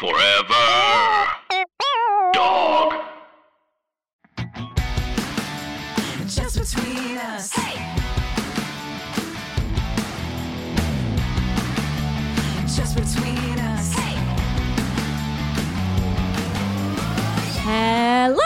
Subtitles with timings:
[0.00, 0.54] Forever.
[2.32, 2.94] Dog.
[6.26, 7.52] Just between us.
[12.74, 13.92] Just between us.
[17.58, 18.40] Hello,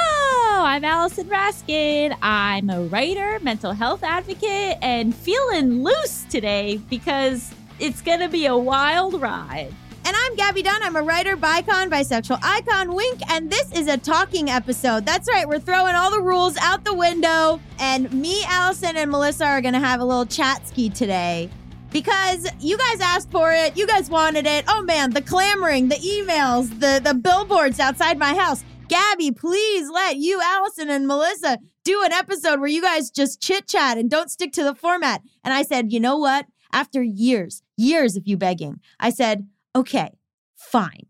[0.64, 2.18] I'm Allison Raskin.
[2.20, 8.46] I'm a writer, mental health advocate, and feeling loose today because it's going to be
[8.46, 9.72] a wild ride.
[10.06, 10.82] And I'm Gaby Dunn.
[10.82, 15.06] I'm a writer, bicon, bisexual icon, wink, and this is a talking episode.
[15.06, 19.46] That's right, we're throwing all the rules out the window, and me, Allison, and Melisa
[19.46, 21.48] are gonna have a little chat ski today.
[21.90, 24.66] Because you guys asked for it, you guys wanted it.
[24.68, 28.62] Oh man, the clamoring, the emails, the the billboards outside my house.
[28.88, 33.66] Gaby, please let you, Allison, and Melisa do an episode where you guys just chit
[33.66, 35.22] chat and don't stick to the format.
[35.42, 36.44] And I said, you know what?
[36.72, 40.18] After years, years of you begging, I said, okay,
[40.54, 41.06] fine.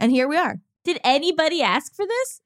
[0.00, 0.60] And here we are.
[0.84, 2.40] Did anybody ask for this?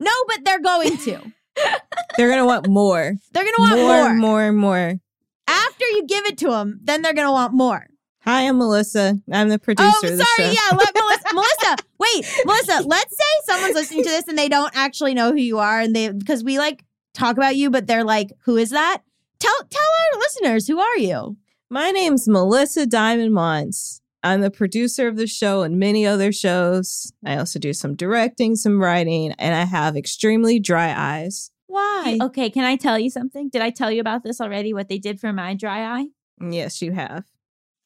[0.00, 1.32] No, but they're going to.
[2.16, 3.14] They're gonna want more.
[3.32, 4.14] They're going to want more, more.
[4.14, 5.00] more, more.
[5.46, 7.86] After you give it to them, then they're going to want more.
[8.24, 9.20] Hi, I'm Melisa.
[9.32, 10.54] I'm the oh, producer oh, of the sorry.
[10.54, 10.62] show.
[10.70, 11.22] Yeah, let Melisa.
[11.32, 12.86] Melisa, wait, Melisa.
[12.86, 15.96] Let's say someone's listening to this and they don't actually know who you are, and
[15.96, 18.98] they because we like talk about you, but they're like, "Who is that?"
[19.40, 21.36] Tell tell our listeners who are you.
[21.68, 24.01] My name's Melisa Diamond Monts.
[24.22, 27.12] I'm the producer of the show and many other shows.
[27.24, 31.50] I also do some directing, some writing, and I have extremely dry eyes.
[31.66, 32.18] Why?
[32.20, 33.48] Okay, can I tell you something?
[33.48, 34.72] Did I tell you about this already?
[34.72, 36.06] What they did for my dry eye?
[36.40, 37.24] Yes, you have.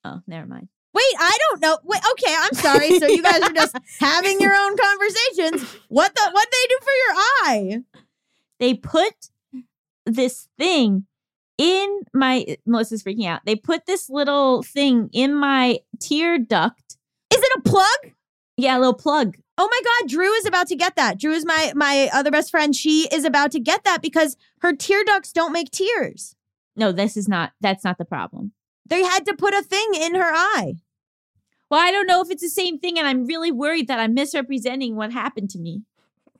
[0.05, 0.69] Oh, never mind.
[0.93, 1.79] Wait, I don't know.
[1.85, 2.99] Wait, okay, I'm sorry.
[2.99, 5.63] So you guys are just having your own conversations.
[5.89, 7.79] What the what they do for your eye?
[8.59, 9.31] They put
[10.07, 11.07] this thing
[11.59, 13.41] in my Melisa's freaking out.
[13.45, 16.97] They put this little thing in my tear duct.
[17.31, 18.13] Is it a plug?
[18.57, 19.37] Yeah, a little plug.
[19.59, 21.19] Oh my god, Drew is about to get that.
[21.19, 22.75] Drew is my my other best friend.
[22.75, 26.37] She is about to get that because her tear ducts don't make tears.
[26.77, 28.53] No, this is not that's not the problem.
[28.85, 30.75] They had to put a thing in her eye.
[31.71, 34.15] Well, I don't know if it's the same thing, and I'm really worried that I'm
[34.15, 35.83] misrepresenting what happened to me.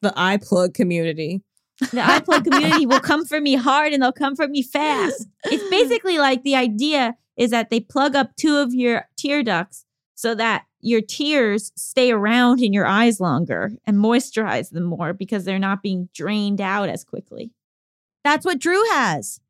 [0.01, 1.43] The eye plug community.
[1.81, 5.27] The iPlug community will come for me hard and they'll come for me fast.
[5.45, 9.85] It's basically like the idea is that they plug up two of your tear ducts
[10.15, 15.45] so that your tears stay around in your eyes longer and moisturize them more because
[15.45, 17.51] they're not being drained out as quickly.
[18.25, 19.41] That's what Drew has.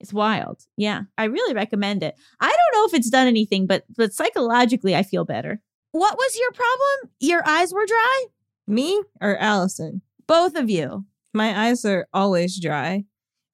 [0.00, 0.66] It's wild.
[0.76, 2.16] Yeah, I really recommend it.
[2.40, 5.60] I don't know if it's done anything, but but psychologically, I feel better.
[5.92, 7.12] What was your problem?
[7.20, 8.24] Your eyes were dry?
[8.66, 10.02] Me or Allison?
[10.26, 11.04] Both of you.
[11.34, 13.04] My eyes are always dry.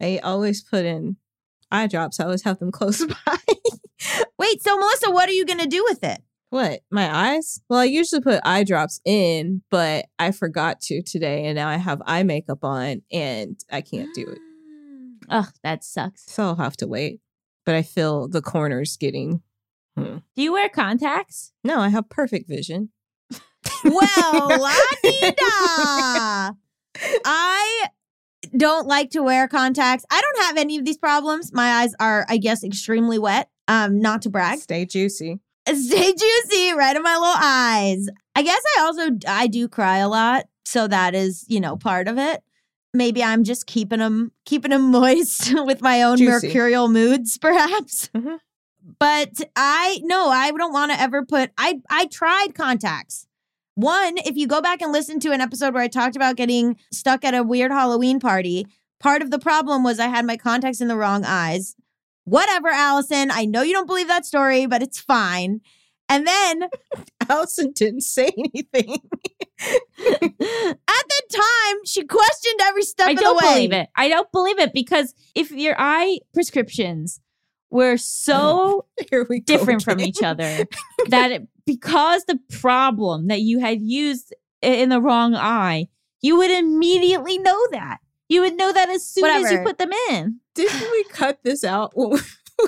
[0.00, 1.16] I always put in
[1.70, 2.18] eye drops.
[2.20, 3.38] I always have them close by.
[4.38, 6.22] Wait, so Melisa, what are you going to do with it?
[6.50, 6.80] what?
[6.90, 7.60] My eyes?
[7.68, 11.76] Well, I usually put eye drops in, but I forgot to today, and now I
[11.76, 14.38] have eye makeup on, and I can't do it.
[15.28, 16.24] Ugh, that sucks.
[16.32, 17.20] So I'll have to wait.
[17.66, 19.42] But I feel the corners getting.
[19.96, 20.18] hmm.
[20.36, 21.52] Do you wear contacts?
[21.62, 22.90] No, I have perfect vision.
[23.84, 24.48] Well,
[25.04, 26.52] la-di-da.
[27.24, 27.86] I
[28.56, 30.04] don't like to wear contacts.
[30.10, 31.52] I don't have any of these problems.
[31.52, 33.48] My eyes are, I guess, extremely wet.
[33.66, 34.60] Um, not to brag.
[34.60, 35.40] Stay juicy.
[35.68, 38.08] Stay juicy right in my little eyes.
[38.34, 42.08] I guess I also I do cry a lot, so that is you know part
[42.08, 42.42] of it.
[42.94, 46.46] Maybe I'm just keeping them keeping them moist with my own Juicy.
[46.46, 48.08] mercurial moods, perhaps.
[48.14, 48.38] Mhm.
[48.98, 51.50] But I no, I don't want to ever put.
[51.58, 53.26] I I tried contacts.
[53.78, 56.76] One, if you go back and listen to an episode where I talked about getting
[56.92, 58.66] stuck at a weird Halloween party,
[58.98, 61.76] part of the problem was I had my contacts in the wrong eyes.
[62.24, 63.30] Whatever, Allison.
[63.30, 65.60] I know you don't believe that story, but it's fine.
[66.08, 66.64] And then
[67.28, 68.98] Allison didn't say anything.
[69.60, 69.80] at
[70.40, 73.54] the time, she questioned every step I of don't the way.
[73.54, 73.90] believe it.
[73.94, 77.20] I don't believe it because if your eye prescriptions
[77.70, 80.66] were so Here we different from each other
[81.08, 85.88] that it, because the problem that you had used in the wrong eye,
[86.22, 87.98] you would immediately know that.
[88.26, 90.40] You would know that as soon as you put them in.
[90.54, 91.92] Didn't we cut this out?
[91.94, 92.18] when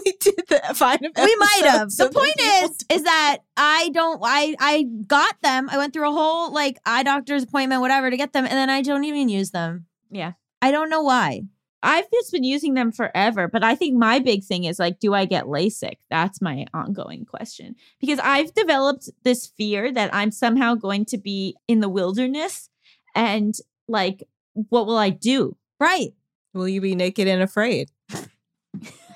[0.04, 1.90] we did that five we might have.
[1.90, 4.20] The point is, is that I don't.
[4.22, 5.70] I I got them.
[5.70, 8.68] I went through a whole like eye doctor's appointment, whatever, to get them, and then
[8.68, 9.86] I don't even use them.
[10.10, 10.32] Yeah.
[10.60, 11.42] I don't know why.
[11.82, 15.14] I've just been using them forever, but I think my big thing is like, do
[15.14, 15.96] I get LASIK?
[16.10, 21.56] That's my ongoing question because I've developed this fear that I'm somehow going to be
[21.68, 22.68] in the wilderness
[23.14, 23.54] and
[23.88, 25.56] like, what will I do?
[25.78, 26.12] Right.
[26.52, 27.90] Will you be naked and afraid?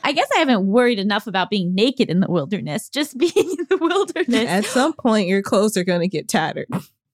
[0.07, 3.67] I guess I haven't worried enough about being naked in the wilderness, just being in
[3.69, 4.49] the wilderness.
[4.49, 6.69] At some point, your clothes are going to get tattered.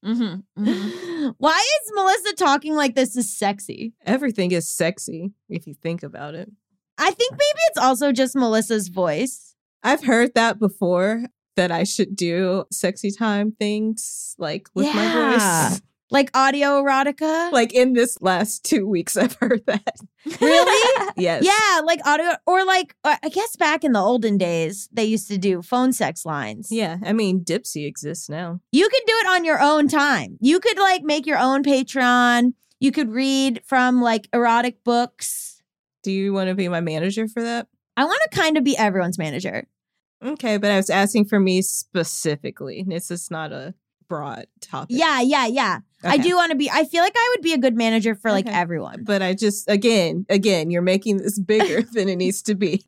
[0.05, 1.29] Mm-hmm, mm-hmm.
[1.39, 3.93] Why is Melisa talking like this is sexy?
[4.07, 6.51] Everything is sexy if you think about it.
[6.99, 9.55] I think maybe it's also just Melisa's voice.
[9.83, 11.25] I've heard that before
[11.57, 15.69] that I should do sexy time things like with my Yeah.
[15.71, 15.83] voice.
[16.11, 17.53] Like audio erotica.
[17.53, 19.97] Like in this last two weeks, I've heard that.
[20.41, 21.11] really?
[21.17, 21.45] Yes.
[21.45, 25.29] Yeah, like audio or like uh, I guess back in the olden days they used
[25.29, 26.69] to do phone sex lines.
[26.71, 26.97] Yeah.
[27.05, 28.61] I mean, Dipsea exists now.
[28.73, 30.39] You could do it on your own time.
[30.41, 32.55] You could like make your own Patreon.
[32.79, 35.61] You could read from like erotic books.
[36.03, 37.67] Do you want to be my manager for that?
[37.97, 39.67] I want to kind of be everyone's manager.
[40.25, 42.85] Okay, but I was asking for me specifically.
[42.87, 43.75] This is not a
[44.09, 44.97] broad topic.
[44.99, 45.81] Yeah, yeah, yeah.
[46.03, 48.31] I do want to be I feel like I would be a good manager for
[48.31, 48.55] like Okay.
[48.55, 49.05] everyone.
[49.05, 52.85] But I just again, again, you're making this bigger than it needs to be.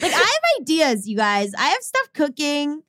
[0.00, 1.52] Like I have ideas, you guys.
[1.54, 2.82] I have stuff cooking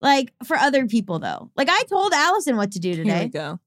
[0.00, 1.50] like for other people though.
[1.56, 3.28] Like I told Allison what to do Here we today.
[3.28, 3.60] go.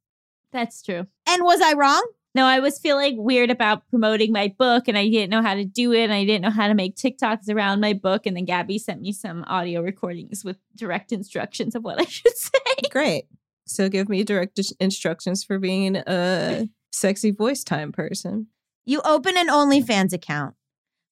[0.51, 1.05] That's true.
[1.27, 2.05] And was I wrong?
[2.33, 5.65] No, I was feeling weird about promoting my book and I didn't know how to
[5.65, 6.03] do it.
[6.05, 8.25] And I didn't know how to make TikToks around my book.
[8.25, 12.35] And then Gaby sent me some audio recordings with direct instructions of what I should
[12.37, 12.49] say.
[12.89, 13.25] Great.
[13.71, 18.47] So give me direct instructions for being a sexy voice time person.
[18.85, 20.55] You open an OnlyFans account,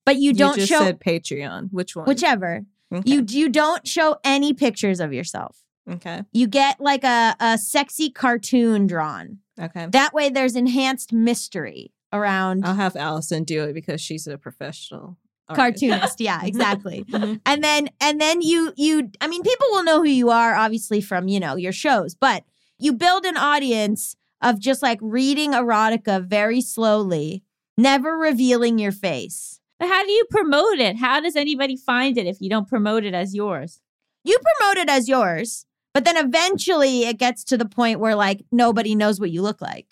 [0.06, 1.70] but you don't just show said Patreon.
[1.72, 2.06] Which one?
[2.06, 2.62] whichever.
[2.94, 3.10] Okay.
[3.10, 5.58] You you don't show any pictures of yourself.
[5.90, 6.24] okay.
[6.32, 9.40] You get like a, a sexy cartoon drawn.
[9.62, 9.88] Okay.
[9.92, 15.18] That way there's enhanced mystery around I'll have Allison do it because she's a professional
[15.50, 15.82] artist.
[15.82, 16.20] cartoonist.
[16.22, 17.04] yeah, exactly.
[17.10, 17.42] Mhm.
[17.46, 21.02] and then and then you you I mean people will know who you are obviously
[21.02, 22.44] from, you know, your shows, but
[22.78, 27.44] you build an audience of just like reading erotica very slowly,
[27.78, 29.60] never revealing your face.
[29.80, 30.96] But how do you promote it?
[30.98, 33.82] How does anybody find it if you don't promote it as yours?
[34.24, 38.44] You promote it as yours, but then eventually it gets to the point where like
[38.52, 39.88] nobody knows what you look like.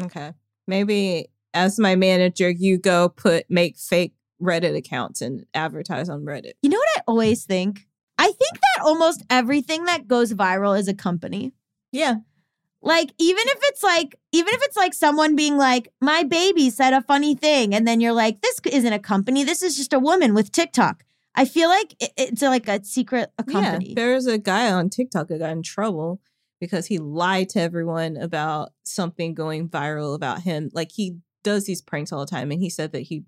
[0.00, 0.32] Okay.
[0.66, 6.52] Maybe as my manager, you go put make fake Reddit accounts and advertise on Reddit.
[6.62, 7.52] You know what I always hmm.
[7.52, 7.86] think?
[8.18, 11.52] I think that almost everything that goes viral is a company.
[11.90, 12.16] Yeah.
[12.82, 16.92] Like even if it's like even if it's like someone being like my baby said
[16.92, 20.00] a funny thing and then you're like this isn't a company this is just a
[20.00, 21.04] woman with TikTok.
[21.34, 23.90] I feel like it- it's like a secret a company.
[23.90, 23.94] Yeah.
[23.94, 26.20] There was a guy on TikTok that got in trouble
[26.60, 30.70] because he lied to everyone about something going viral about him.
[30.72, 32.50] Like he does these pranks all the time.
[32.50, 33.24] And he said that he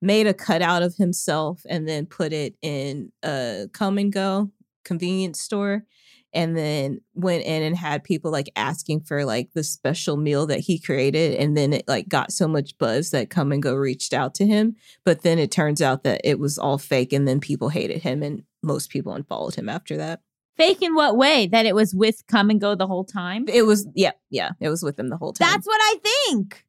[0.00, 4.50] made a cutout of himself and then put it in a Kum & Go
[4.84, 5.84] convenience store
[6.32, 10.60] and then went in and had people like asking for like the special meal that
[10.60, 14.12] he created and then it like got so much buzz that Kum & Go reached
[14.12, 17.40] out to him but then it turns out that it was all fake and then
[17.40, 20.20] people hated him and most people unfollowed him after that
[20.56, 21.46] Fake in what way?
[21.46, 23.44] That it was with Kum & Go the whole time?
[23.48, 26.64] it was yeah yeah it was with him the whole time That's what I think.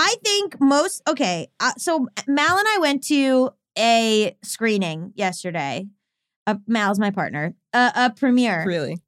[0.00, 1.48] I think most okay.
[1.58, 5.88] Uh, so Mal and I went to a screening yesterday.
[6.46, 7.56] Uh, Mal's my partner.
[7.72, 8.64] Uh, a premiere.
[8.64, 8.98] really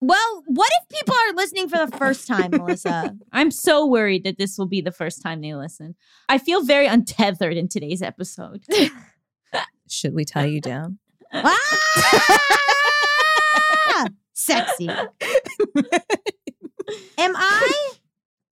[0.00, 3.18] Well, what if people are listening for the first time, Melisa?
[3.32, 5.94] I'm so worried that this will be the first time they listen.
[6.30, 8.64] I feel very untethered in today's episode.
[9.88, 10.98] should we tie you down
[11.34, 11.58] ah!
[14.32, 14.88] Sexy.
[17.18, 17.90] Am I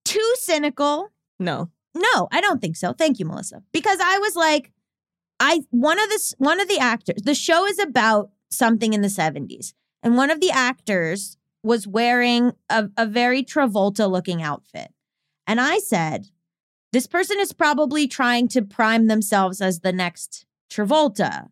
[0.05, 1.09] too cynical?
[1.43, 2.93] No No, I don't think so.
[2.93, 3.63] Thank you, Melisa.
[3.73, 4.73] Because I was like,
[5.41, 7.23] I one of this one of the actors.
[7.23, 12.53] The show is about something in the seventies, and one of the actors was wearing
[12.69, 14.93] a, a very Travolta looking outfit,
[15.47, 16.29] and I said,
[16.93, 21.49] this person is probably trying to prime themselves as the next Travolta.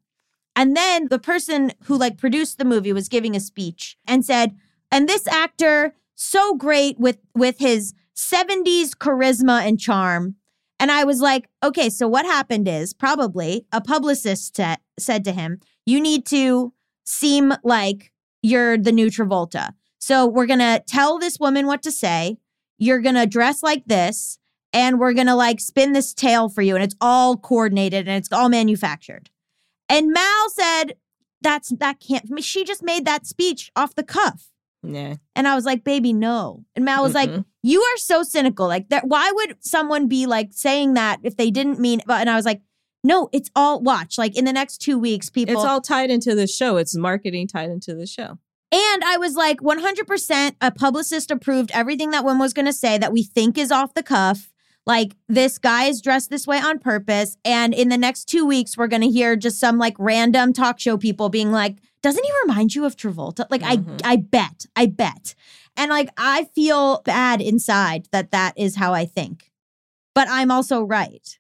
[0.57, 4.57] And then the person who like produced the movie was giving a speech and said,
[4.91, 10.37] and this actor so great with with his 70s charisma and charm.
[10.79, 15.33] And I was like, okay, so what happened is probably a publicist sa- said to
[15.33, 16.73] him, you need to
[17.05, 18.13] seem like
[18.43, 19.71] you're the new Travolta.
[19.99, 22.39] So we're going to tell this woman what to say.
[22.79, 24.39] You're going to dress like this
[24.73, 28.17] and we're going to like spin this tale for you and it's all coordinated and
[28.17, 29.29] it's all manufactured.
[29.89, 30.95] And Mal said,
[31.43, 34.51] "That's that can't." I mean, she just made that speech off the cuff,
[34.85, 35.17] Yeah.
[35.35, 37.45] and I was like, "Baby, no." And Mal was like, Mm-mm.
[37.63, 38.67] "You are so cynical.
[38.67, 39.07] Like that.
[39.09, 42.45] Why would someone be like saying that if they didn't mean?" But and I was
[42.45, 42.63] like,
[43.05, 44.19] "No, it's all watch.
[44.19, 46.77] Like in the next two weeks, people." It's all tied into the show.
[46.77, 48.39] It's marketing tied into the show.
[48.73, 52.99] And I was like, 100% a publicist approved everything that one was going to say
[52.99, 54.49] that we think is off the cuff.
[54.87, 57.37] Like, this guy is dressed this way on purpose.
[57.45, 60.79] And in the next two weeks, we're going to hear just some like random talk
[60.79, 63.45] show people being like, doesn't he remind you of Travolta?
[63.51, 64.01] Like, Mhm.
[64.05, 65.35] I, I bet, I bet.
[65.81, 69.51] And like, I feel bad inside that that is how I think.
[70.15, 71.39] But I'm also right.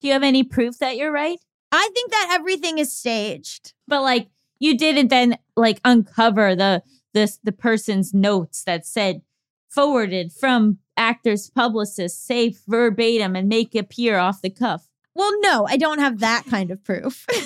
[0.00, 1.38] Do you have any proof that you're right?
[1.70, 3.74] I think that everything is staged.
[3.86, 4.28] But like
[4.58, 9.20] you didn't then like uncover the this the person's notes that said
[9.68, 14.88] forwarded from actor's publicists safe verbatim, and make appear off the cuff.
[15.14, 17.26] Well, no, I don't have that kind of proof.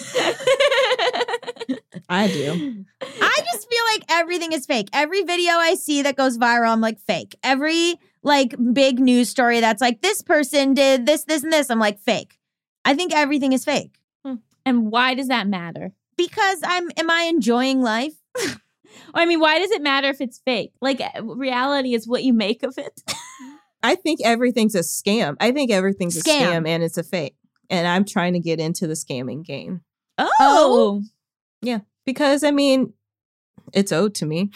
[2.09, 2.85] I do.
[3.03, 4.89] I just feel like everything is fake.
[4.93, 7.37] Every video I see that goes viral, I'm like fake.
[7.43, 11.79] Every like big news story that's like this person did this, this, and this, I'm
[11.79, 12.39] like fake.
[12.85, 14.00] I think everything is fake
[14.67, 15.93] and why does that matter?
[16.17, 16.91] because I'm.
[16.99, 18.12] Am I enjoying life?
[19.15, 20.73] I mean, why does it matter if it's fake?
[20.81, 23.03] Like uh, reality is what you make of it.
[23.83, 25.37] I think everything's a scam.
[25.41, 26.43] I think everything's a Scam.
[26.43, 27.37] scam and it's a fake.
[27.71, 29.81] And I'm trying to get into the scamming game
[30.19, 31.03] Oh,
[32.07, 32.93] because I mean,
[33.73, 34.50] it's owed to me.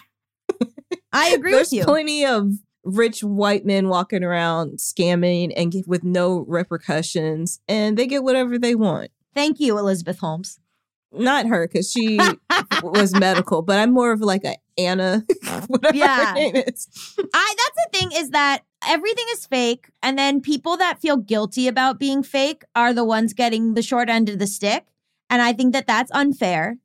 [1.13, 1.79] I agree There's with you.
[1.81, 2.53] There's plenty of
[2.85, 8.59] rich white men walking around scamming and get, with no repercussions, and they get whatever
[8.59, 9.11] they want.
[9.35, 10.59] Thank you, Elizabeth Holmes.
[11.13, 12.19] Not her because she
[12.83, 15.25] was medical, but I'm more of like a Anna,
[15.69, 16.27] whatever Yeah.
[16.31, 16.89] her name is.
[17.33, 21.69] I that's the thing is that everything is fake and then people that feel guilty
[21.69, 24.87] about being fake are the ones getting the short end of the stick
[25.31, 26.79] and I think that that's unfair.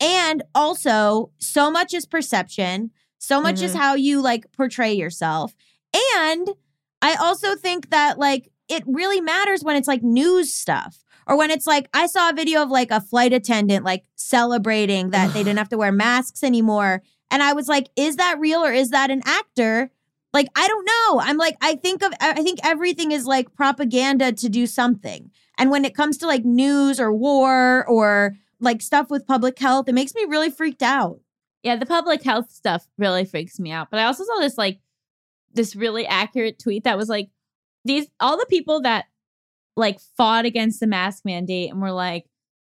[0.00, 3.80] And also, so much is perception, so much is mm-hmm.
[3.80, 5.54] how you like portray yourself.
[6.20, 6.50] And
[7.02, 11.50] I also think that like it really matters when it's like news stuff or when
[11.50, 15.42] it's like I saw a video of like a flight attendant like celebrating that they
[15.42, 18.90] didn't have to wear masks anymore and I was like is that real or is
[18.90, 19.90] that an actor?
[20.32, 21.20] Like I don't know.
[21.20, 25.30] I'm like I think of I think everything is like propaganda to do something.
[25.58, 29.88] And when it comes to like news or war or like stuff with public health,
[29.88, 31.20] it makes me really freaked out.
[31.62, 31.76] yeah.
[31.76, 33.88] The public health stuff really freaks me out.
[33.90, 34.80] But I also saw this like
[35.52, 37.30] this really accurate tweet that was like
[37.84, 39.06] these all the people that
[39.76, 42.26] like fought against the mask mandate and were like,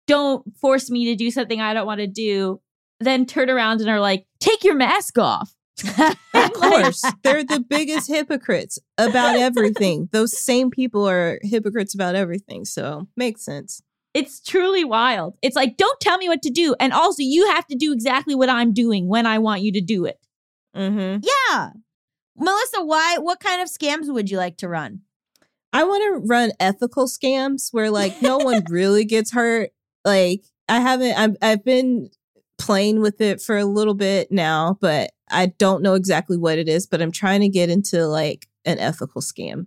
[0.06, 2.60] "Don't force me to do something I don't want to do."
[3.00, 5.54] Then turn around and are like, "Take your mask off."
[6.34, 10.08] Of course, they're the biggest hypocrites about everything.
[10.12, 12.64] Those same people are hypocrites about everything.
[12.64, 13.82] So makes sense.
[14.14, 15.37] It's truly wild.
[15.40, 16.75] It's like, don't tell me what to do.
[16.78, 19.81] And also, you have to do exactly what I'm doing when I want you to
[19.81, 20.19] do it.
[20.76, 21.25] Mm-hmm.
[21.25, 21.71] Yeah.
[22.38, 25.00] Melisa, why what kind of scams would you like to run?
[25.73, 29.71] I want to run ethical scams where like no one really gets hurt.
[30.04, 31.19] Like I haven't.
[31.19, 32.11] I've, I've been
[32.59, 36.69] playing with it for a little bit now, but I don't know exactly what it
[36.69, 36.87] is.
[36.87, 39.66] But I'm trying to get into like an ethical scam.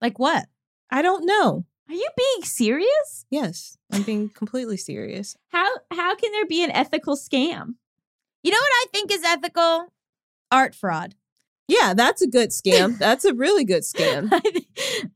[0.00, 0.46] Like what?
[0.90, 1.64] I don't know.
[1.88, 3.26] Are you being serious?
[3.30, 5.36] Yes, I'm being completely serious.
[5.48, 7.74] How how can there be an ethical scam?
[8.42, 9.92] You know what I think is ethical?
[10.50, 11.14] Art fraud.
[11.68, 12.96] Yeah, that's a good scam.
[13.06, 14.30] That's a really good scam.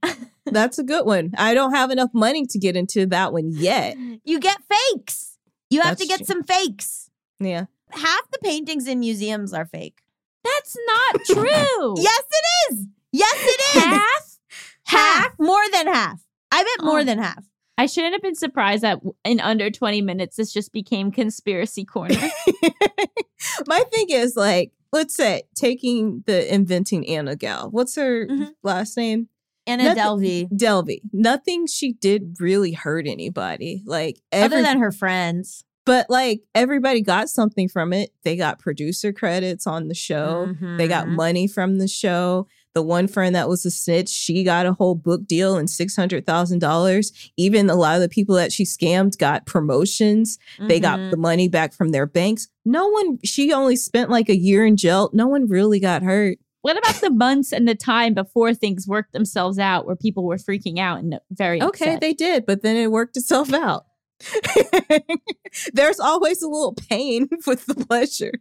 [0.46, 1.32] That's a good one.
[1.38, 3.96] I don't have enough money to get into that one yet.
[4.24, 5.38] You get fakes.
[5.70, 6.26] You have to get true.
[6.26, 7.08] some fakes.
[7.38, 7.66] Yeah.
[7.90, 10.00] Half the paintings in museums are fake.
[10.42, 11.94] That's not true.
[11.98, 12.86] Yes, it is.
[13.12, 13.82] Yes, it is.
[13.84, 14.38] half.
[14.86, 15.38] half.
[15.38, 16.20] More than half.
[16.52, 17.04] I bet more Oh.
[17.04, 17.44] than half.
[17.78, 22.14] I shouldn't have been surprised that in under 20 minutes this just became conspiracy corner.
[23.66, 27.70] My thing is like, let's say taking the inventing Anna gal.
[27.70, 28.50] What's her Mhm.
[28.62, 29.28] last name?
[29.66, 30.48] Anna Nothing- Delvey.
[30.52, 31.00] Delvey.
[31.12, 33.82] Nothing she did really hurt anybody.
[33.86, 35.64] Like every, Other than her friends.
[35.86, 38.10] but like everybody got something from it.
[38.24, 40.54] They got producer credits on the show.
[40.76, 41.16] They got Mhm.
[41.16, 42.46] money from the show.
[42.74, 45.96] The one friend that was a snitch, she got a whole book deal and six
[45.96, 47.12] hundred thousand dollars.
[47.36, 50.38] Even a lot of the people that she scammed got promotions.
[50.60, 51.10] They got Mhm.
[51.10, 52.46] the money back from their banks.
[52.64, 53.18] No one.
[53.24, 55.10] She only spent like a year in jail.
[55.12, 56.38] No one really got hurt.
[56.62, 60.36] what about the months and the time before things worked themselves out where people were
[60.36, 62.00] freaking out and very Okay, upset?
[62.02, 63.86] they did, but then it worked itself out.
[65.72, 68.32] There's always a little pain with the pleasure.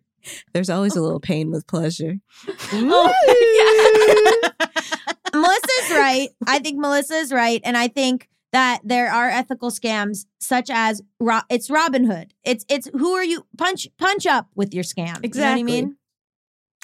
[0.53, 2.19] There's always a little pain with pleasure.
[2.73, 3.13] Oh,
[5.33, 6.29] Melisa's right.
[6.47, 7.61] I think Melisa is right.
[7.63, 12.33] And I think that there are ethical scams such as Ro- it's Robin Hood.
[12.43, 15.23] It's it's who are you punch punch up with your scam.
[15.23, 15.97] You know what I mean?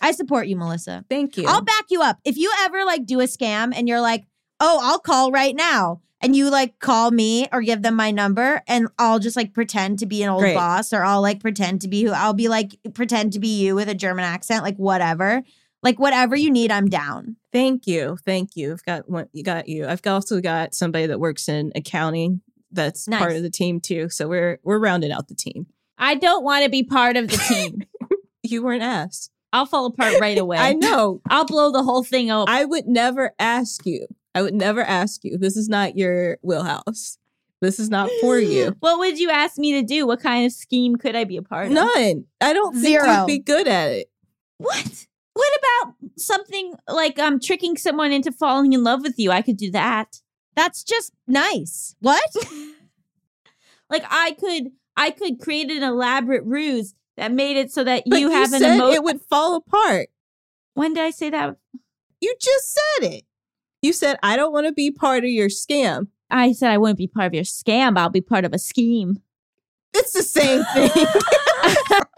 [0.01, 1.05] I support you, Melisa.
[1.09, 1.45] Thank you.
[1.47, 2.19] I'll back you up.
[2.25, 4.25] If you ever like do a scam and you're like,
[4.59, 8.63] "Oh, I'll call right now." And you like call me or give them my number
[8.67, 10.55] and I'll just like pretend to be an old Great.
[10.55, 13.75] boss or I'll like pretend to be who I'll be like pretend to be you
[13.75, 15.43] with a German accent, like whatever.
[15.83, 17.35] Like whatever you need, I'm down.
[17.51, 18.17] Thank you.
[18.25, 18.71] Thank you.
[18.73, 19.85] I've got one you got you.
[19.85, 22.41] I've also got somebody that works in accounting
[22.71, 24.09] that's part of the team too.
[24.09, 25.67] So we're we're rounding out the team.
[25.97, 27.83] I don't want to be part of the team.
[28.47, 29.31] You weren't asked.
[29.51, 30.57] I'll fall apart right away.
[30.57, 31.21] I know.
[31.29, 32.47] I'll blow the whole thing up.
[32.47, 34.05] I would never ask you.
[34.35, 35.37] I would never ask you.
[35.37, 37.17] This is not your wheelhouse.
[37.61, 38.75] This is not for you.
[38.81, 40.05] what would you ask me to do?
[40.05, 41.71] What kind of scheme could I be a part of?
[41.73, 42.25] None.
[42.41, 43.21] I don't think Zero.
[43.21, 44.11] you'd be good at it.
[44.57, 45.07] What?
[45.33, 49.31] What about something like um tricking someone into falling in love with you?
[49.31, 50.21] I could do that.
[50.55, 51.95] That's just nice.
[51.99, 52.29] What?
[53.89, 58.19] Like I could I could create an elaborate ruse that made it so that But
[58.19, 60.09] you have an said emo- it would fall apart.
[60.73, 61.57] When did I say that?
[62.19, 63.23] You just said it.
[63.81, 66.07] You said I don't want to be part of your scam.
[66.29, 67.97] I said I wouldn't be part of your scam.
[67.97, 69.17] I'll be part of a scheme.
[69.93, 70.91] It's the same thing.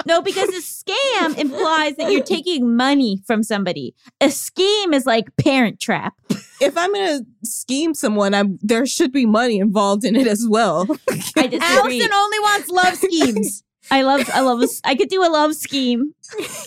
[0.05, 3.93] No, because a scam implies that you're taking money from somebody.
[4.21, 6.13] A scheme is like parent trap.
[6.61, 10.87] if I'm gonna scheme someone, I'm there should be money involved in it as well.
[11.09, 11.59] I disagree.
[11.61, 13.63] Allison only wants love schemes.
[13.91, 16.13] I love I love a s- I could do a love scheme.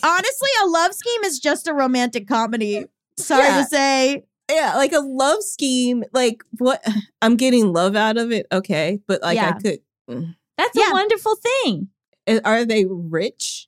[0.02, 2.84] Honestly, a love scheme is just a romantic comedy.
[3.16, 3.62] Sorry Yeah.
[3.62, 4.24] to say.
[4.50, 6.04] Yeah, like a love scheme.
[6.12, 6.84] Like what?
[7.22, 8.46] I'm getting love out of it.
[8.52, 9.54] Okay, but like Yeah.
[9.56, 9.78] I could.
[10.10, 10.34] mm.
[10.58, 10.90] That's Yeah.
[10.90, 11.88] a wonderful thing.
[12.26, 13.66] Uh, Are they rich?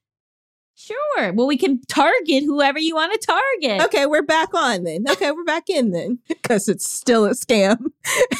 [0.75, 1.33] Sure.
[1.33, 3.83] Well, we can target whoever you want to target.
[3.87, 5.05] Okay, we're back on then.
[5.09, 7.79] Okay, we're back in then because it's still a scam.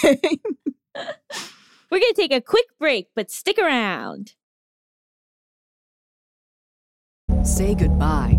[1.91, 4.33] We're going to take a quick break, but stick around.
[7.45, 8.39] Say goodbye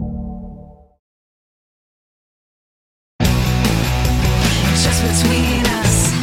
[5.21, 6.13] Between us.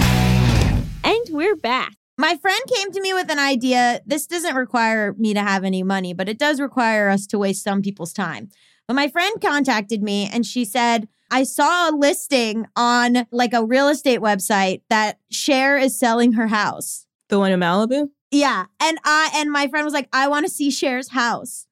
[1.04, 1.94] And we're back.
[2.16, 4.00] My friend came to me with an idea.
[4.06, 7.62] This doesn't require me to have any money, but it does require us to waste
[7.62, 8.48] some people's time.
[8.88, 13.64] But my friend contacted me and she said, I saw a listing on like a
[13.64, 17.06] real estate website that Cher is selling her house.
[17.28, 18.08] the one in Malibu.
[18.30, 18.64] Yeah.
[18.80, 21.66] And I and my friend was like, I want to see Cher's house.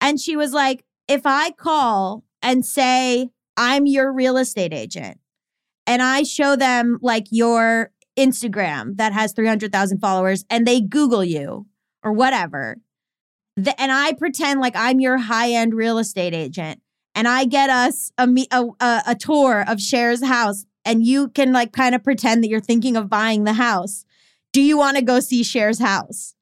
[0.00, 5.18] And she was like, if I call and say I'm your real estate agent
[5.86, 11.66] and I show them like your Instagram that has 300,000 followers and they Google you
[12.02, 12.78] or whatever,
[13.56, 16.80] th- and I pretend like I'm your high end real estate agent
[17.14, 21.52] and I get us a, a, a, a tour of Cher's house and you can
[21.52, 24.04] like kind of pretend that you're thinking of buying the house.
[24.52, 26.34] Do you want to go see Cher's house?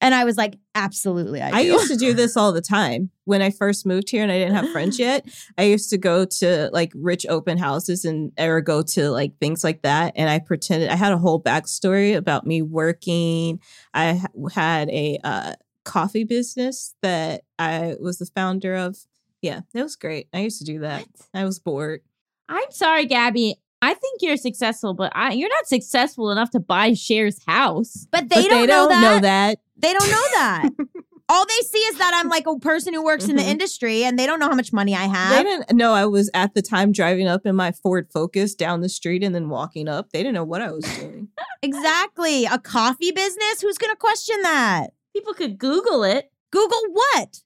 [0.00, 1.42] And I was like, absolutely.
[1.42, 4.32] I, I used to do this all the time when I first moved here and
[4.32, 5.24] I didn't have friends yet.
[5.56, 9.62] I used to go to like rich open houses and or go to like things
[9.62, 10.14] like that.
[10.16, 13.60] And I pretended I had a whole backstory about me working.
[13.94, 14.20] I
[14.52, 18.98] had a uh, coffee business that I was the founder of.
[19.42, 20.26] Yeah, it was great.
[20.34, 21.06] I used to do that.
[21.32, 22.00] I was bored.
[22.48, 23.54] I'm sorry, Gaby.
[23.80, 28.08] I think you're successful, but I, you're not successful enough to buy Cher's house.
[28.10, 29.00] but they, but don't, they know, don't that.
[29.02, 29.58] know that.
[29.76, 30.70] They don't know that.
[31.30, 33.48] All they see is that I'm like a person who works in the Mhm.
[33.52, 35.36] industry and they don't know how much money I have.
[35.36, 38.80] They didn't know I was at the time driving up in my Ford Focus down
[38.80, 40.10] the street and then walking up.
[40.10, 41.28] They didn't know what I was doing.
[41.62, 42.46] Exactly.
[42.46, 43.60] A coffee business?
[43.60, 44.88] Who's going to question that?
[45.14, 47.40] People could Google it, Google what?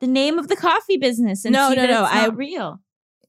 [0.00, 2.80] the name of the coffee business, and No, no, no, I- real.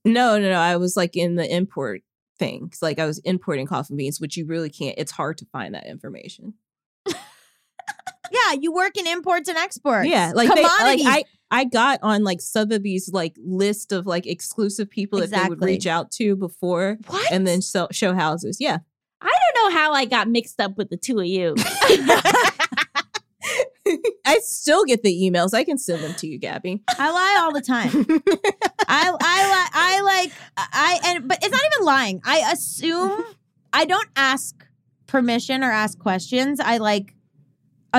[0.04, 0.58] No, no, no.
[0.60, 2.02] I was like in the import
[2.38, 2.72] thing.
[2.82, 4.96] Like I was importing coffee beans, which you really can't.
[4.98, 6.56] It's hard to find that information.
[8.32, 10.08] Yeah, you work in imports and exports.
[10.08, 11.06] Yeah, like they, like commodities.
[11.08, 15.62] I, I got on like Sotheby's like list of like exclusive people that they would
[15.62, 17.32] reach out to before, What?
[17.32, 18.58] and then sell, show houses.
[18.60, 18.80] Yeah,
[19.22, 21.56] I don't know how I got mixed up with the two of you.
[24.26, 25.54] I still get the emails.
[25.54, 26.82] I can send them to you, Gaby.
[26.98, 27.90] I lie all the time.
[28.88, 32.22] I I li- I like I and but it's not even lying.
[32.26, 33.24] I assume
[33.72, 34.66] I don't ask
[35.08, 36.60] permission or ask questions.
[36.60, 37.15] I like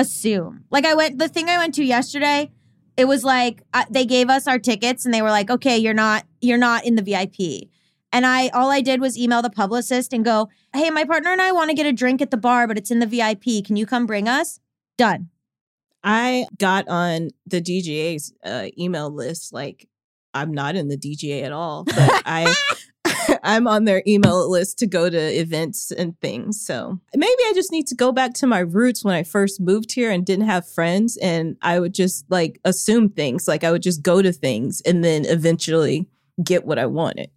[0.01, 0.65] assume.
[0.69, 2.51] Like I went, the thing I went to yesterday,
[2.95, 5.93] it was like uh, they gave us our tickets and they were like, okay, you're
[5.93, 7.69] not, you're not in the VIP.
[8.11, 11.41] And I, all I did was email the publicist and go, hey, my partner and
[11.41, 13.65] I want to get a drink at the bar, but it's in the VIP.
[13.65, 14.59] Can you come bring us?
[14.97, 15.29] Done.
[16.03, 19.51] I got on the DGA's uh, email list.
[19.51, 19.87] Like,
[20.33, 22.53] I'm not in the DGA at all, but I.
[23.43, 26.59] I'm on their email list to go to events and things.
[26.65, 29.91] So maybe I just need to go back to my roots when I first moved
[29.93, 31.17] here and didn't have friends.
[31.17, 33.47] And I would just like assume things.
[33.47, 36.07] Like I would just go to things and then eventually
[36.43, 37.29] get what I wanted.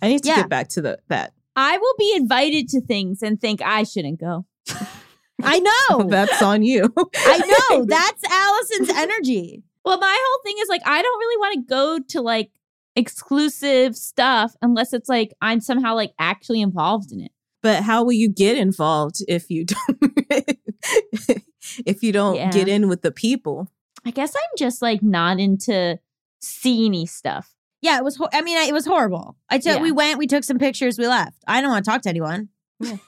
[0.00, 0.36] I need to Yeah.
[0.36, 1.32] get back to the that.
[1.54, 4.46] I will be invited to things and think I shouldn't go.
[5.42, 6.02] I know.
[6.08, 6.92] That's on you.
[7.16, 7.38] I
[7.70, 7.84] know.
[7.84, 9.62] That's Allison's energy.
[9.84, 12.50] Well, my whole thing is like I don't really want to go to like
[12.96, 17.32] exclusive stuff unless it's like I'm somehow like actually involved in it.
[17.62, 20.12] But how will you get involved if you don't
[21.86, 22.50] if you don't Yeah.
[22.50, 23.68] get in with the people?
[24.04, 25.98] I guess I'm just like not into
[26.42, 27.54] sceney stuff.
[27.82, 28.16] Yeah, it was.
[28.16, 29.36] Ho- I mean, I- it was horrible.
[29.48, 29.76] I took.
[29.76, 29.82] Yeah.
[29.82, 30.18] We went.
[30.18, 30.98] We took some pictures.
[30.98, 31.42] We left.
[31.46, 32.48] I don't want to talk to anyone.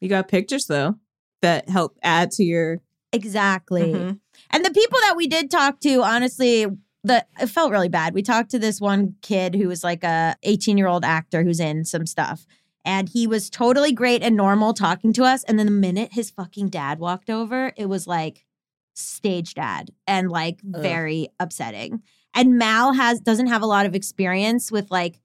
[0.00, 0.94] You got pictures though
[1.42, 2.80] that help add to your
[3.12, 3.92] Exactly.
[3.92, 4.20] Mhm.
[4.50, 6.66] And the people that we did talk to, honestly,
[7.04, 8.14] the it felt really bad.
[8.14, 11.60] We talked to this one kid who was like a 18 year old actor who's
[11.60, 12.46] in some stuff.
[12.84, 15.44] And he was totally great and normal talking to us.
[15.44, 18.46] And then the minute his fucking dad walked over, it was like
[18.94, 20.82] stage dad and like Ugh.
[20.82, 22.02] very upsetting.
[22.34, 25.20] And Mal has doesn't have a lot of experience with like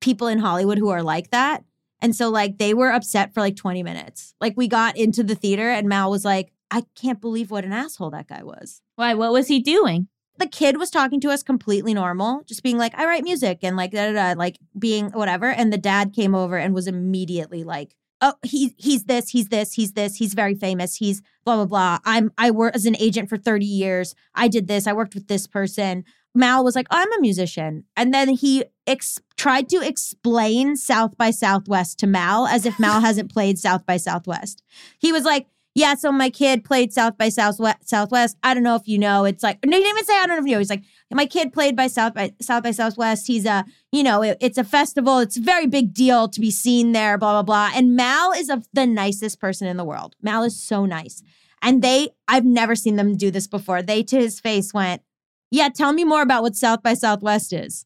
[0.00, 1.64] people in Hollywood who are like that.
[2.00, 4.34] And so like they were upset for like 20 minutes.
[4.40, 7.72] Like we got into the theater and Mal was like, I can't believe what an
[7.72, 8.82] asshole that guy was.
[8.96, 9.14] Why?
[9.14, 10.08] What was he doing?
[10.38, 13.76] The kid was talking to us completely normal, just being like, I write music and
[13.76, 15.50] like da da da, like being whatever.
[15.50, 19.74] And the dad came over and was immediately like, Oh, he he's this, he's this,
[19.74, 21.98] he's this, he's very famous, he's blah blah blah.
[22.04, 24.14] I'm I work as an agent for 30 years.
[24.34, 26.04] I did this, I worked with this person.
[26.36, 27.84] Mal was like, I'm a musician.
[27.96, 33.00] And then he ex- tried to explain South by Southwest to Mal as if Mal
[33.08, 34.62] hasn't played South by Southwest.
[34.98, 35.46] He was like,
[35.76, 37.88] yeah, so my kid played South by Southwest.
[37.88, 38.36] Southwest.
[38.42, 39.24] I don't know if you know.
[39.26, 40.58] It's like no, he didn't even say I don't know if you know.
[40.58, 43.26] He's like, my kid played by South by South by Southwest.
[43.26, 45.18] He's a, you know, it- it's a festival.
[45.18, 47.18] It's a very big deal to be seen there.
[47.18, 47.70] Blah blah blah.
[47.78, 50.16] And Mal is a, the nicest person in the world.
[50.22, 51.22] Mal is so nice.
[51.62, 53.82] And they, I've never seen them do this before.
[53.82, 55.02] They to his face went,
[55.50, 57.84] yeah, tell me more about what South by Southwest is.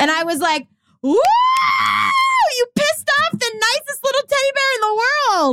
[0.00, 0.66] and I was like!
[1.02, 5.02] You pissed off the nicest little teddy bear in the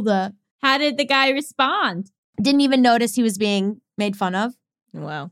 [0.09, 0.33] world.
[0.61, 2.11] How did the guy respond?
[2.41, 4.53] Didn't even notice he was being made fun of.
[4.93, 5.31] wow.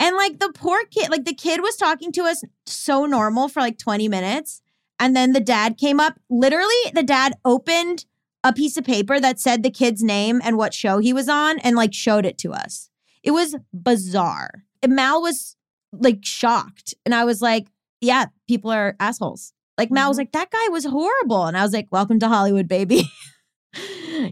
[0.00, 3.60] And like the poor kid, like the kid was talking to us so normal for
[3.60, 4.60] like 20 minutes.
[4.98, 6.18] And then the dad came up.
[6.28, 8.04] Literally, the dad opened
[8.42, 11.58] a piece of paper that said the kid's name and what show he was on
[11.60, 12.90] and like showed it to us.
[13.22, 14.64] It was bizarre.
[14.82, 15.56] And Mal was
[15.92, 16.94] like shocked.
[17.06, 17.68] And I was like,
[18.00, 19.52] yeah, people are assholes.
[19.78, 20.20] Like Mal was Mhm.
[20.22, 21.46] like, that guy was horrible.
[21.46, 23.04] And I was like, welcome to Hollywood, baby.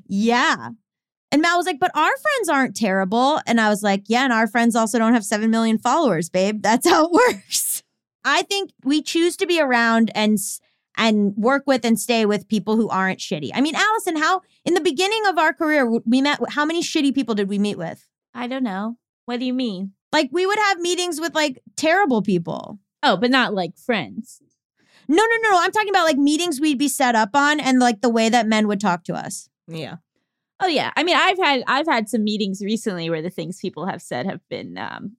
[0.07, 0.71] yeah.
[1.31, 3.41] And Mal was like, but our friends aren't terrible.
[3.47, 6.63] And I was like, yeah, and our friends also don't have 7 million followers, babe.
[6.63, 7.83] That's how it works.
[8.25, 10.39] I think we choose to be around and
[10.99, 13.51] and work with and stay with people who aren't shitty.
[13.55, 17.15] I mean, Allison, how in the beginning of our career we met how many shitty
[17.15, 18.07] people did we meet with?
[18.35, 18.99] I don't know.
[19.25, 19.93] What do you mean?
[20.13, 22.79] Like we would have meetings with like terrible people.
[23.03, 24.41] Oh, but not like friends.
[25.09, 25.61] No, no, no, no.
[25.61, 28.47] I'm talking about like meetings we'd be set up on and like the way that
[28.47, 29.49] men would talk to us.
[29.67, 29.97] Yeah.
[30.61, 30.93] Oh yeah.
[30.97, 34.27] I mean, I've had I've had some meetings recently where the things people have said
[34.27, 35.17] have been um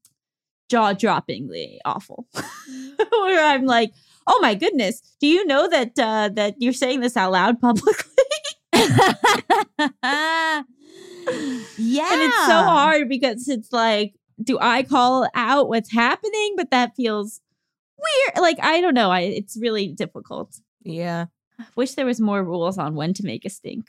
[0.69, 2.27] jaw-droppingly awful.
[3.11, 3.91] where I'm like,
[4.25, 8.11] "Oh my goodness, do you know that uh that you're saying this out loud publicly?"
[11.77, 12.11] yeah.
[12.11, 16.53] And it's so hard because it's like, do I call out what's happening?
[16.57, 17.41] But that feels
[18.03, 18.41] weird.
[18.41, 19.11] Like, I don't know.
[19.11, 20.55] I it's really difficult.
[20.83, 21.25] Yeah.
[21.75, 23.87] Wish there was more rules on when to make a stink.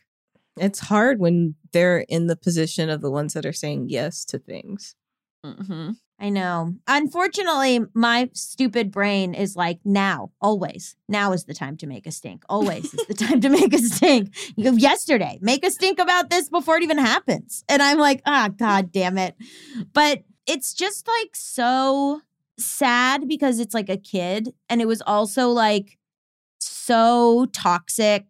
[0.57, 4.39] It's hard when they're in the position of the ones that are saying yes to
[4.39, 4.95] things.
[5.45, 6.75] hmm I know.
[6.87, 10.95] Unfortunately, my stupid brain is like now, always.
[11.09, 12.45] Now is the time to make a stink.
[12.49, 14.33] Always is the time to make a stink.
[14.57, 17.65] You go, yesterday, make a stink about this before it even happens.
[17.69, 19.35] And I'm like, ah, god damn it.
[19.93, 22.21] But it's just like so
[22.59, 25.99] sad because it's like a kid and it was also like
[26.61, 28.25] so toxic.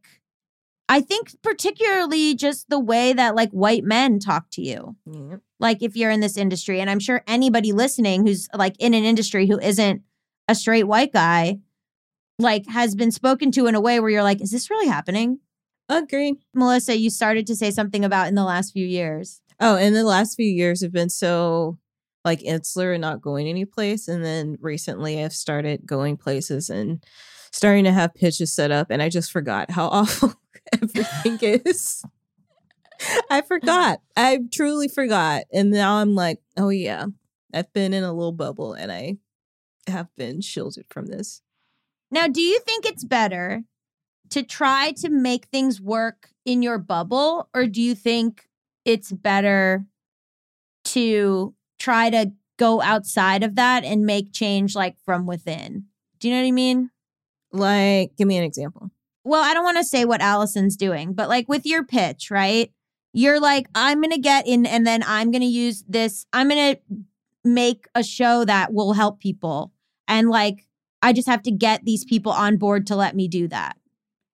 [0.89, 5.37] I think particularly just the way that like white men talk to you Yeah.
[5.59, 9.03] like if you're in this industry and i'm sure anybody listening who's like in an
[9.03, 10.03] industry who isn't
[10.47, 11.59] a straight white guy
[12.39, 15.39] like has been spoken to in a way where you're like is this really happening
[15.89, 16.35] Agree.
[16.55, 20.05] melisa you started to say something about in the last few years Oh, in the
[20.05, 21.79] last few years have been so
[22.25, 24.09] like insular and not going anyplace.
[24.09, 27.05] And then recently I've started going places and
[27.53, 28.89] starting to have pitches set up.
[28.91, 30.35] And I just forgot how awful
[30.73, 32.03] everything is.
[33.31, 34.01] I forgot.
[34.17, 35.45] I truly forgot.
[35.53, 37.07] And now I'm like, oh yeah,
[37.53, 39.19] I've been in a little bubble and I
[39.87, 41.43] have been shielded from this.
[42.11, 43.65] Now, do you think it's better
[44.31, 48.49] to try to make things work in your bubble, or do you think
[48.85, 49.85] it's better
[50.85, 55.85] to try to go outside of that and make change like from within?
[56.19, 56.91] Do you know what I mean?
[57.53, 58.91] Like, give me an example.
[59.25, 62.73] Well, I don't want to say what Allison's doing, but like with your pitch, right?
[63.13, 66.27] You're like, I'm going to get in and then I'm going to use this.
[66.33, 66.81] I'm going to
[67.45, 69.73] make a show that will help people.
[70.09, 70.67] And like,
[71.01, 73.77] I just have to get these people on board to let me do that.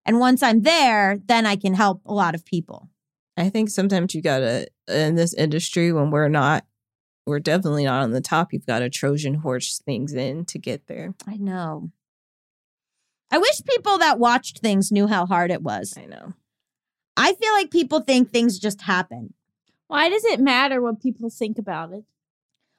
[0.07, 2.89] And once I'm there, then I can help a lot of people.
[3.37, 6.65] I think sometimes you gotta in this industry when we're not
[7.31, 10.87] we're definitely not on the top, you've got to Trojan horse things in to get
[10.89, 11.15] there.
[11.27, 11.91] I know.
[13.31, 15.95] I wish people that watched things knew how hard it was.
[15.97, 16.35] I know.
[17.17, 19.35] I feel like people think things just happen.
[19.87, 22.05] Why does it matter what people think about it?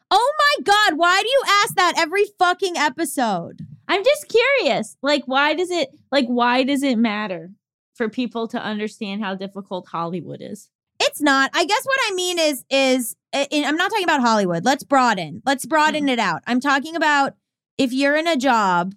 [0.10, 3.66] Oh my God, why do you ask that every fucking episode?
[3.88, 4.98] I'm just curious.
[5.02, 7.52] Like, why does it like why does it matter
[7.94, 10.70] for people to understand how difficult Hollywood is?
[11.12, 11.52] It's not.
[11.54, 14.64] I guess what I mean is is i- I'm not talking about Hollywood.
[14.64, 15.42] Let's broaden.
[15.46, 16.10] Let's broaden mm-hmm.
[16.10, 16.42] it out.
[16.48, 17.36] I'm talking about
[17.78, 18.96] if you're in a job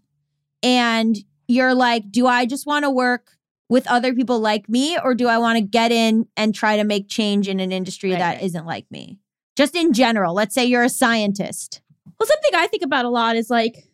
[0.63, 1.17] and
[1.49, 3.33] you're like, do I just want to work
[3.69, 6.85] with other people like me or do I want to get in and try to
[6.85, 8.53] make change in an industry Right, that right.
[8.53, 9.19] not like me?
[9.57, 10.35] Just in general.
[10.35, 11.81] Let's say you're a scientist.
[12.19, 13.89] Well, something I think about a lot is like,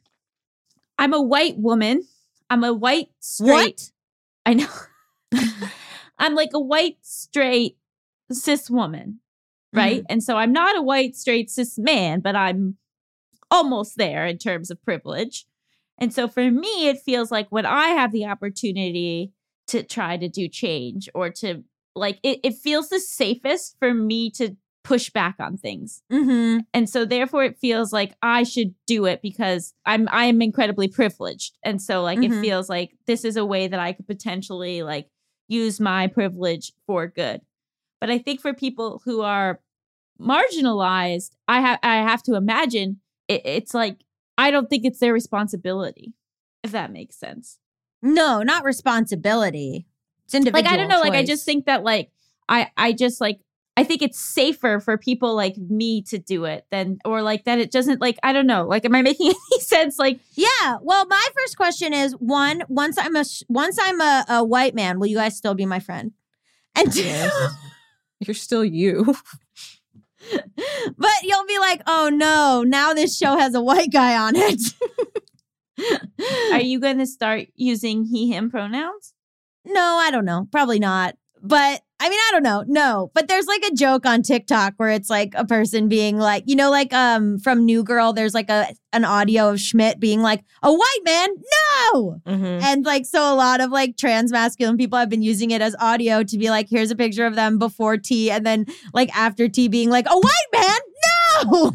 [0.99, 2.03] I'm a white woman.
[2.51, 3.49] I'm a white straight.
[3.49, 3.91] What?
[4.47, 4.69] I know.
[6.19, 7.77] I'm like a white straight
[8.33, 9.21] cis woman,
[9.73, 10.05] right?
[10.09, 12.77] And so I'm not a white straight cis man, but I'm
[13.51, 15.47] almost there in terms of privilege.
[15.99, 19.33] And so for me, it feels like when I have the opportunity
[19.69, 21.64] to try to do change or to
[21.95, 26.61] like, it, it feels the safest for me to push back on things Mm-hmm.
[26.73, 30.88] and so therefore it feels like i should do it because i'm i am incredibly
[30.88, 32.38] privileged and so like Mhm.
[32.38, 35.07] it feels like this is a way that i could potentially like
[35.49, 37.43] use my privilege for good
[38.01, 39.61] but i think for people who are
[40.21, 44.05] marginalized i have i have to imagine it, it's like
[44.39, 46.13] i don't think it's their responsibility
[46.63, 47.59] if that makes sense
[48.03, 49.87] No, not responsibility.
[50.25, 50.63] It's individual.
[50.63, 52.11] like i don't know like i just think that like
[52.49, 53.41] i i just like
[53.77, 57.59] i think it's safer for people like me to do it than or like that
[57.59, 60.77] it doesn't like i don't know like am i making any sense like Yeah.
[60.83, 62.63] Well, my first question is one.
[62.69, 65.81] Once I'm a once I'm a, a white man, will you guys still be my
[65.81, 66.13] friend?
[66.75, 67.03] And two.
[68.21, 69.15] You're still you.
[70.99, 74.61] but you'll be like, oh no, now this show has a white guy on it.
[76.53, 79.15] are you going to start using he him pronouns
[79.65, 80.47] no, I don't know.
[80.51, 81.17] Probably not.
[81.43, 82.65] But I mean, I don't know.
[82.67, 86.45] No, but there's like a joke on TikTok where it's like a person being like,
[86.47, 90.23] you know, like um from New Girl, there's like a an audio of Schmidt being
[90.23, 91.29] like, a white man,
[91.93, 92.21] no.
[92.27, 92.63] Mhm.
[92.63, 95.77] And like, so a lot of like trans masculine people have been using it as
[95.79, 99.47] audio to be like, here's a picture of them before T, and then like after
[99.49, 100.79] T being like, a white man,
[101.45, 101.75] no.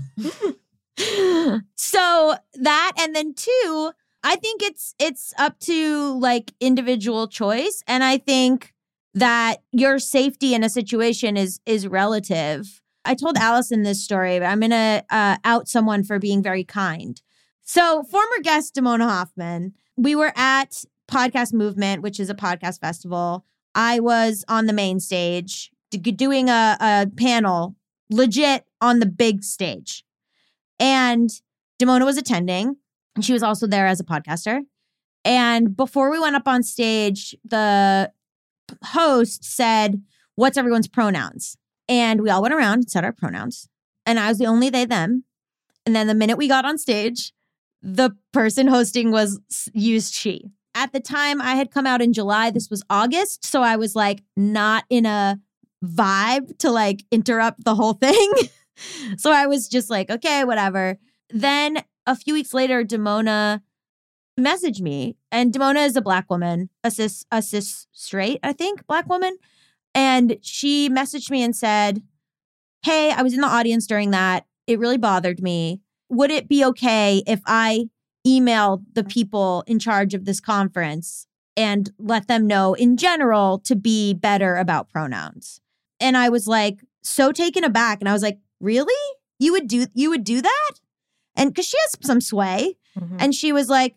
[1.75, 3.91] so that, and then two,
[4.23, 8.73] I think it's it's up to like individual choice, and I think
[9.15, 12.81] that your safety in a situation is is relative.
[13.05, 17.19] I told Allison this story, but I'm gonna uh, out someone for being very kind.
[17.63, 23.45] So, former guest Damona Hoffman, we were at Podcast Movement, which is a podcast festival.
[23.73, 27.75] I was on the main stage doing a, a panel,
[28.09, 30.03] legit on the big stage.
[30.79, 31.29] And
[31.79, 32.77] Damona was attending,
[33.15, 34.61] and she was also there as a podcaster.
[35.23, 38.11] And before we went up on stage, the
[38.83, 40.01] host said,
[40.35, 41.57] What's everyone's pronouns?
[41.87, 43.69] And we all went around and said our pronouns.
[44.05, 45.23] And I was the only they, them.
[45.85, 47.31] And then the minute we got on stage,
[47.81, 49.39] the person hosting was
[49.73, 50.49] used she.
[50.73, 52.51] At the time, I had come out in July.
[52.51, 53.45] This was August.
[53.45, 55.39] So I was like not in a
[55.83, 58.33] vibe to like interrupt the whole thing.
[59.17, 60.97] so I was just like, okay, whatever.
[61.29, 63.61] Then a few weeks later, Damona
[64.39, 65.15] messaged me.
[65.31, 69.37] And Damona is a black woman, a cis, a cis straight, I think, black woman.
[69.93, 72.01] And she messaged me and said,
[72.83, 74.45] Hey, I was in the audience during that.
[74.67, 75.81] It really bothered me.
[76.09, 77.89] Would it be okay if I
[78.27, 81.25] email the people in charge of this conference
[81.57, 85.61] and let them know in general to be better about pronouns?
[85.99, 88.93] And I was like, so taken aback and I was like, "Really?
[89.39, 90.71] You would do you would do that?"
[91.35, 93.15] And cuz she has some sway Mhm.
[93.19, 93.95] and she was like,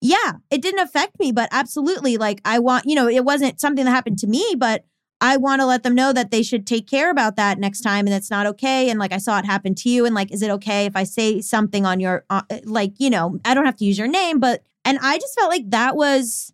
[0.00, 3.84] "Yeah, it didn't affect me, but absolutely like I want, you know, it wasn't something
[3.84, 4.84] that happened to me, but
[5.20, 8.06] I want to let them know that they should take care about that next time
[8.06, 10.42] and that's not okay and like I saw it happen to you and like is
[10.42, 13.76] it okay if I say something on your uh, like, you know, I don't have
[13.76, 16.52] to use your name, but and I just felt like that was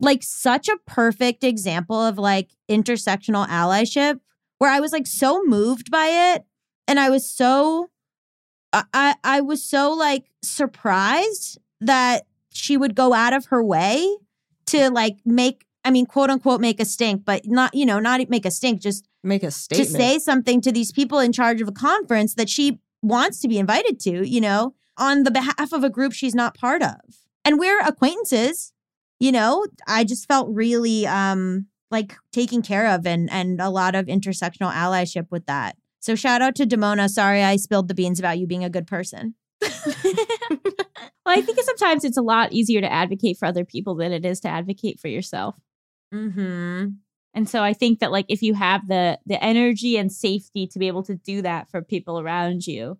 [0.00, 4.20] like such a perfect example of like intersectional allyship
[4.58, 6.44] where I was like so moved by it
[6.88, 7.90] and I was so
[8.72, 14.16] I, I was so like surprised that she would go out of her way
[14.66, 18.26] to like make I mean quote unquote make a stink but not you know not
[18.30, 19.88] make a stink just Make a statement.
[19.90, 23.48] to say something to these people in charge of a conference that she wants to
[23.48, 26.98] be invited to, you know, on the behalf of a group she's not part of.
[27.44, 28.72] And we're acquaintances,
[29.18, 29.66] you know.
[29.88, 34.72] I just felt really um like taken care of and and a lot of intersectional
[34.72, 35.76] allyship with that.
[36.00, 37.08] So shout out to Damona.
[37.08, 39.34] Sorry I spilled the beans about you being a good person.
[41.26, 44.26] Well, I think sometimes it's a lot easier to advocate for other people than it
[44.26, 45.56] is to advocate for yourself.
[46.12, 46.96] Mhm.
[47.34, 50.78] And so I think that like if you have the the energy and safety to
[50.78, 52.98] be able to do that for people around you,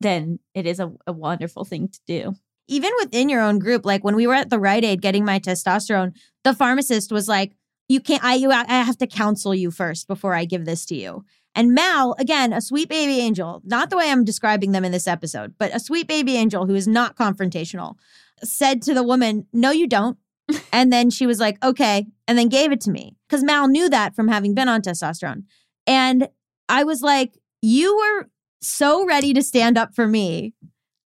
[0.00, 2.34] then it is a, a wonderful thing to do.
[2.68, 5.38] even within your own group, like when we were at the Rite Aid getting my
[5.40, 7.52] testosterone, the pharmacist was like,
[7.88, 8.24] "You can't.
[8.24, 8.50] I you.
[8.52, 11.24] I have to counsel you first before I give this to you."
[11.58, 15.08] And Mal, again, a sweet baby angel, not the way I'm describing them in this
[15.08, 17.96] episode, but a sweet baby angel who is not confrontational,
[18.44, 20.16] said to the woman, "No, you don't."
[20.72, 23.88] and then she was like, "Okay," and then gave it to me because Mal knew
[23.90, 25.42] that from having been on testosterone,
[25.86, 26.28] and
[26.68, 28.28] I was like, "You were
[28.60, 30.54] so ready to stand up for me."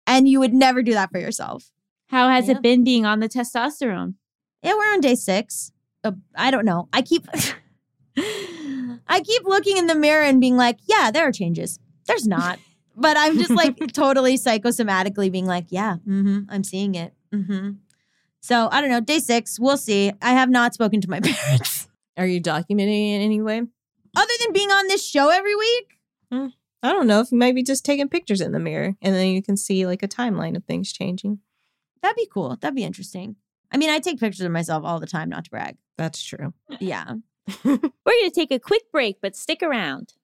[0.07, 1.71] And you would never do that for yourself.
[2.09, 2.57] How has Yeah.
[2.57, 4.15] it been being on the testosterone?
[4.65, 5.71] Yeah, we're on day six.
[6.03, 6.89] Uh, I don't know.
[6.93, 7.29] I keep,
[9.07, 12.59] I keep looking in the mirror and being like, "Yeah, there are changes." There's not,
[12.97, 17.71] but I'm just like totally psychosomatically being like, "Yeah, hmm I'm seeing it." hmm
[18.41, 19.01] So I don't know.
[19.01, 20.13] Day six, we'll see.
[20.23, 23.63] I have not spoken to my parents, Are you documenting it in any way?
[24.17, 25.97] other than being on this show every week.
[26.83, 29.57] I don't know if maybe just taking pictures in the mirror and then you can
[29.57, 31.41] see like a timeline of things changing.
[32.03, 32.57] That'd be cool.
[32.57, 33.37] That'd be interesting.
[33.71, 35.77] I mean, I take pictures of myself all the time, not to brag.
[35.99, 36.55] That's true.
[36.81, 37.15] Yeah.
[37.65, 40.15] We're going to take a quick break, but stick around.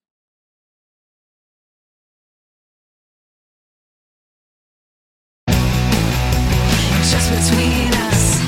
[7.08, 8.40] Just between us.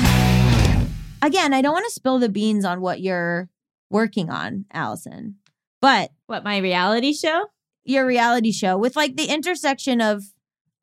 [1.21, 3.49] Again, I don't want to spill the beans on what you're
[3.89, 5.35] working on, Allison,
[5.81, 7.47] but What, my reality show?
[7.85, 10.25] your reality show with like the intersection of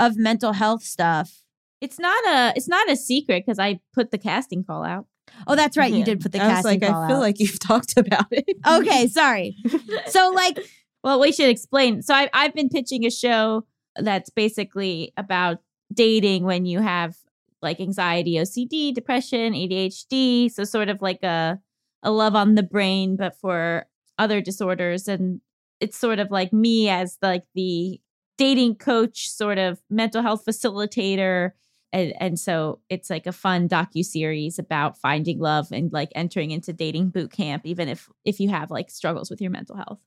[0.00, 1.42] of mental health stuff.
[1.80, 5.06] It's not a it's not a secret because I put the casting call out.
[5.47, 5.93] Oh, that's right.
[5.93, 7.21] You did put the I was like, call I feel out.
[7.21, 8.57] like you've talked about it.
[8.67, 9.57] okay, sorry.
[10.09, 10.59] So like,
[11.05, 12.03] Well, we should explain.
[12.03, 15.59] So I, I've been pitching a show that's basically about
[15.93, 17.17] dating when you have
[17.62, 20.51] like anxiety, OCD, depression, ADHD.
[20.51, 21.61] So sort of like a
[22.03, 23.87] a love on the brain, but for
[24.19, 25.09] other disorders.
[25.09, 25.41] And
[25.81, 28.01] it's sort of like me as like the
[28.39, 31.51] dating coach, sort of mental health facilitator.
[31.92, 36.51] And, and so it's like a fun docu series about finding love and like entering
[36.51, 40.01] into dating boot camp, even if if you have like struggles with your mental health.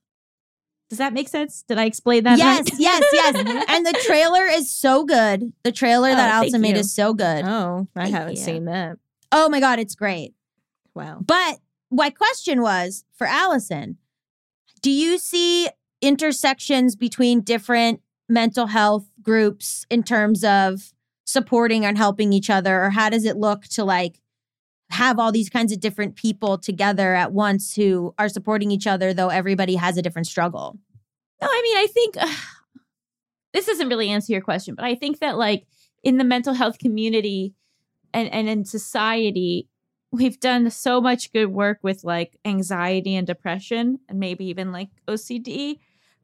[0.88, 1.62] Does that make sense?
[1.62, 2.36] Did I explain that?
[2.38, 2.80] yes, right?
[2.80, 3.64] yes, yes.
[3.68, 5.52] And the trailer is so good.
[5.62, 7.44] The trailer Oh, that thank Allison made is so good.
[7.44, 8.42] Oh, I Thank haven't you.
[8.42, 8.98] seen that.
[9.32, 10.34] Oh my god, it's great.
[10.94, 11.20] Wow.
[11.24, 11.58] But
[11.92, 13.98] my question was for Allison,
[14.82, 15.68] do you see
[16.02, 20.92] intersections between different mental health groups in terms of
[21.30, 22.84] supporting and helping each other?
[22.84, 24.20] Or how does it look to like
[24.90, 29.14] have all these kinds of different people together at once who are supporting each other,
[29.14, 30.78] though everybody has a different struggle?
[31.40, 32.14] No, I mean, I think
[33.52, 35.66] this doesn't really answer your question, but I think that like
[36.02, 37.54] in the mental health community
[38.12, 39.68] and, and in society,
[40.12, 44.88] we've done so much good work with like anxiety and depression and maybe even like
[45.06, 45.78] OCD.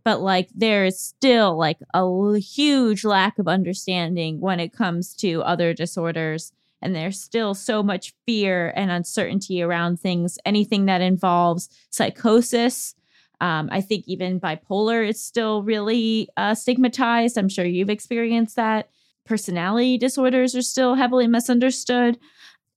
[0.07, 5.42] But like there is still like a huge lack of understanding when it comes to
[5.42, 6.52] other disorders.
[6.81, 12.94] And there's still so much fear and uncertainty around things, anything that involves psychosis,
[13.40, 17.37] um, I think even bipolar is still really uh, stigmatized.
[17.37, 18.88] I'm sure you've experienced that.
[19.25, 22.19] Personality disorders are still heavily misunderstood.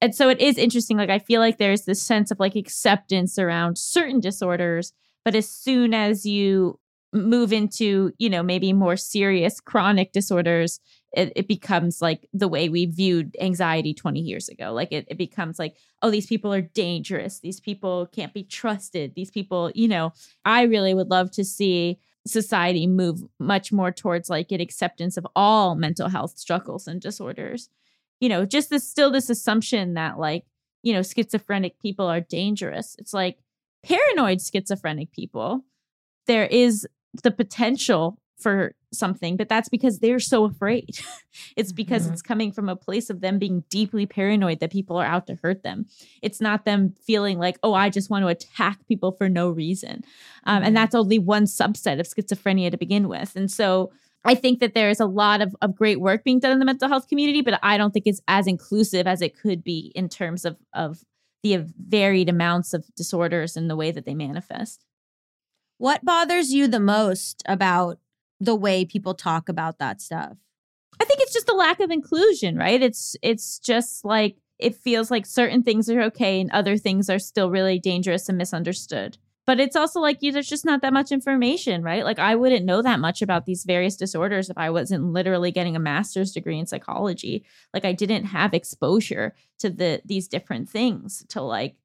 [0.02, 0.98] And so it is interesting.
[0.98, 4.94] Like, I feel like there's this sense of like acceptance around certain disorders.
[5.24, 6.80] But as soon as you
[7.12, 10.80] move into, you know, maybe more serious chronic disorders,
[11.12, 14.72] it, it becomes like the way we viewed anxiety 20 years ago.
[14.74, 17.40] Like it, it becomes like, oh, these people are dangerous.
[17.40, 19.16] These people can't be trusted.
[19.16, 20.14] These people, you know,
[20.46, 25.26] I really would love to see society move much more towards like an acceptance of
[25.36, 27.70] all mental health struggles and disorders.
[28.20, 30.46] You know, just this still this assumption that like,
[30.84, 32.96] you know, schizophrenic people are dangerous.
[33.00, 33.40] It's like
[33.84, 35.64] paranoid schizophrenic people.
[36.28, 36.88] There is
[37.24, 40.98] the potential for something, but that's because they're so afraid.
[41.58, 42.14] it's because Mhm.
[42.14, 45.38] it's coming from a place of them being deeply paranoid that people are out to
[45.44, 45.86] hurt them.
[46.22, 50.04] It's not them feeling like, oh, I just want to attack people for no reason.
[50.46, 50.68] Um, Mhm.
[50.68, 53.36] And that's only one subset of schizophrenia to begin with.
[53.36, 53.92] And so
[54.26, 56.66] I think that there is a lot of, of great work being done in the
[56.66, 60.08] mental health community, but I don't think it's as inclusive as it could be in
[60.10, 61.04] terms of, of
[61.44, 64.86] the varied amounts of disorders and the way that they manifest.
[65.80, 68.00] What bothers you the most about
[68.42, 70.36] the way people talk about that stuff?
[71.00, 72.82] I think it's just a lack of inclusion, right?
[72.82, 77.18] It's it's just like it feels like certain things are okay and other things are
[77.18, 79.18] still really dangerous and misunderstood.
[79.48, 82.04] But it's also like you, there's just not that much information, right?
[82.04, 85.78] Like I wouldn't know that much about these various disorders if I wasn't literally getting
[85.78, 87.46] a master's degree in psychology.
[87.74, 91.24] Like I didn't have exposure to the these different things.
[91.30, 91.78] To like,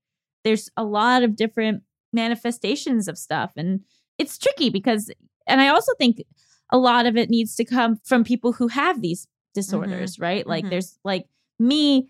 [0.42, 1.84] there's a lot of different
[2.14, 3.80] manifestations of stuff, and
[4.18, 5.10] it's tricky because,
[5.46, 6.22] and I also think
[6.70, 10.46] a lot of it needs to come from people who have these disorders, right?
[10.46, 10.70] Like Mhm.
[10.70, 11.26] there's like
[11.58, 12.08] me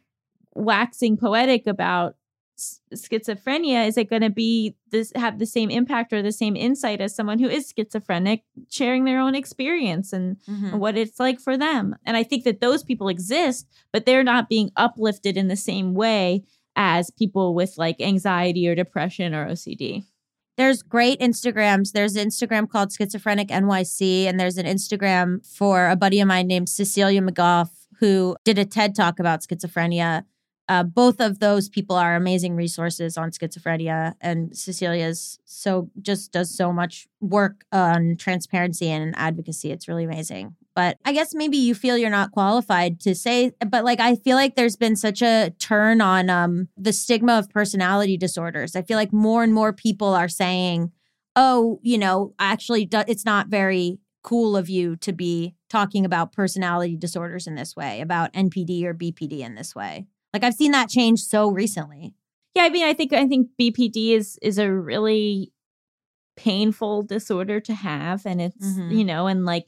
[0.54, 2.14] waxing poetic about
[2.56, 6.54] s- schizophrenia is it going to be this have the same impact or the same
[6.54, 11.40] insight as someone who is schizophrenic sharing their own experience and and what it's like
[11.40, 15.48] for them and i think that those people exist but they're not being uplifted in
[15.48, 16.44] the same way
[16.76, 20.04] as people with like anxiety or depression or ocd
[20.56, 21.92] There's great Instagrams.
[21.92, 26.46] There's an Instagram called Schizophrenic NYC, and there's an Instagram for a buddy of mine
[26.46, 27.70] named Cecilia McGough
[28.00, 30.24] who did a TED talk about schizophrenia.
[30.68, 36.56] Uh, both of those people are amazing resources on schizophrenia, and Cecilia's so just does
[36.56, 39.70] so much work on transparency and advocacy.
[39.70, 40.56] It's really amazing.
[40.74, 44.36] But I guess maybe you feel you're not qualified to say, but like I feel
[44.36, 48.74] like there's been such a turn on um, the stigma of personality disorders.
[48.74, 50.90] I feel like more and more people are saying,
[51.36, 56.32] oh, you know, actually, do- it's not very cool of you to be talking about
[56.32, 60.06] personality disorders in this way, about NPD or BPD in this way.
[60.32, 62.14] Like I've seen that change so recently.
[62.56, 65.52] yeah i mean i think i think bpd is is a really
[66.36, 68.96] painful disorder to have and it's Mhm.
[68.96, 69.66] you know and like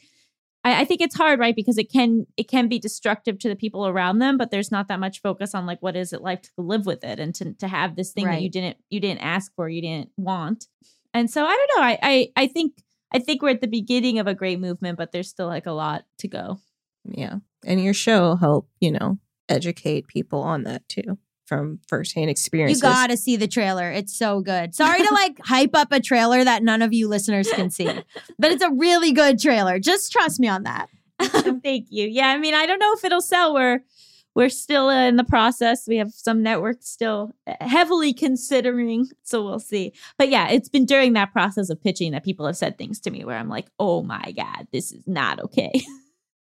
[0.67, 1.55] I, I think it's hard right?
[1.55, 4.89] Because it can it can be destructive to the people around them but there's not
[4.89, 7.55] that much focus on like what is it like to live with it and to,
[7.55, 10.67] to have this thing that you didn't you didn't ask for you didn't want.
[11.14, 14.19] And so i don't know I, I i think i think we're at the beginning
[14.19, 16.59] of a great movement but there's still like a lot to go.
[17.05, 17.37] Yeah.
[17.64, 22.79] And your show will help, you know, educate people on that too from firsthand experience.
[22.79, 23.91] You gotta see the trailer.
[23.91, 24.75] It's so good.
[24.75, 27.89] Sorry to like hype up a trailer that none of you listeners can see,
[28.39, 29.79] but it's a really good trailer.
[29.79, 30.89] Just trust me on that.
[31.63, 32.07] Thank you.
[32.07, 33.55] Yeah, I mean, I don't know if it'll sell.
[33.55, 33.81] We're
[34.35, 35.89] we're still in the process.
[35.89, 39.95] We have some networks still heavily considering, so we'll see.
[40.19, 43.11] But yeah, it's been during that process of pitching that people have said things to
[43.11, 45.73] me where I'm like, "Oh my god, this is not okay."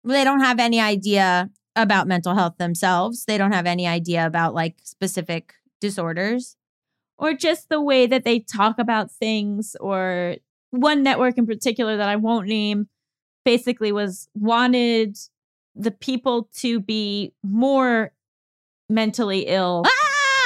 [0.07, 3.25] They don't have any idea about mental health themselves.
[3.25, 6.57] They don't have any idea about like specific disorders.
[7.19, 10.37] or just the way that they talk about things or
[10.71, 12.89] one network in particular that I won't name
[13.45, 15.17] basically was wanted
[15.77, 18.13] the people to be more
[18.89, 19.85] mentally ill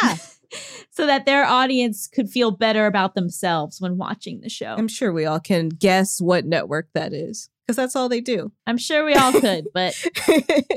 [0.03, 0.19] Ah!
[0.91, 4.75] so that their audience could feel better about themselves when watching the show.
[4.77, 8.51] I'm sure we all can guess what network that is because that's all they do.
[8.67, 9.95] I'm sure we all could, but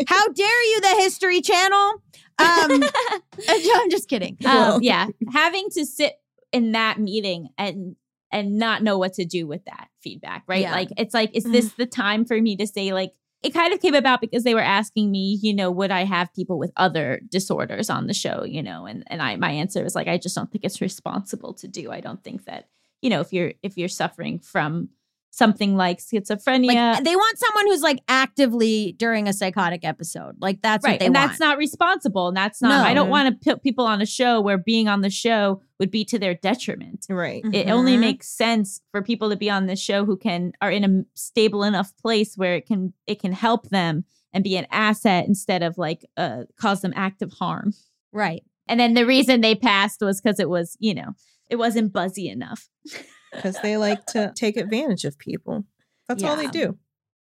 [0.07, 2.03] How dare you, the History Channel?
[2.37, 2.83] Um,
[3.49, 4.37] I'm just kidding.
[4.45, 6.15] Um, yeah, having to sit
[6.51, 7.95] in that meeting and
[8.33, 10.61] and not know what to do with that feedback, right?
[10.63, 10.71] Yeah.
[10.73, 13.13] Like it's like, is this the time for me to say like?
[13.43, 16.31] It kind of came about because they were asking me, you know, would I have
[16.31, 19.95] people with other disorders on the show, you know, and and I my answer was
[19.95, 21.91] like, I just don't think it's responsible to do.
[21.91, 22.67] I don't think that,
[23.01, 24.89] you know, if you're if you're suffering from
[25.33, 30.35] something like schizophrenia, Like they want someone who's like actively during a psychotic episode.
[30.41, 31.29] Like that's right what they and want.
[31.29, 34.41] that's not responsible and that's not i don't want to put people on a show
[34.41, 37.43] where being on the show would be to their detriment right.
[37.53, 38.01] it only Mhm.
[38.01, 41.63] makes sense for people to be on this show who can are in a stable
[41.63, 44.03] enough place where it can it can help them
[44.33, 47.71] and be an asset instead of like uh cause them active harm
[48.11, 48.43] right.
[48.67, 51.13] and then the reason they passed was because it was you know
[51.49, 52.67] it wasn't buzzy enough
[53.31, 55.65] because they like to take advantage of people.
[56.07, 56.77] That's all they do.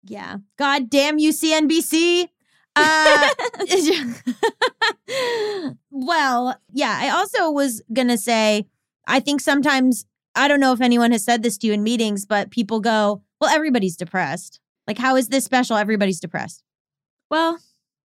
[0.03, 0.37] Yeah.
[0.57, 2.29] God damn you, CNBC.
[2.75, 3.29] Uh,
[5.89, 8.67] well, yeah, I also was going to say,
[9.07, 12.25] I think sometimes, I don't know if anyone has said this to you in meetings,
[12.25, 14.59] but people go, well, everybody's depressed.
[14.85, 15.75] Like, how is this special?
[15.75, 16.63] Everybody's depressed.
[17.29, 17.59] Well,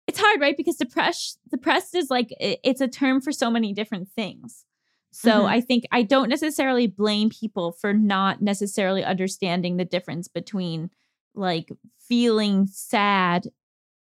[0.08, 0.58] it's hard, right?
[0.58, 4.66] Because depressed depressed is like it's a term for so many different things.
[5.14, 5.50] So Mhm.
[5.50, 10.90] I think I don't necessarily blame people for not necessarily understanding the difference between
[11.36, 13.48] like feeling sad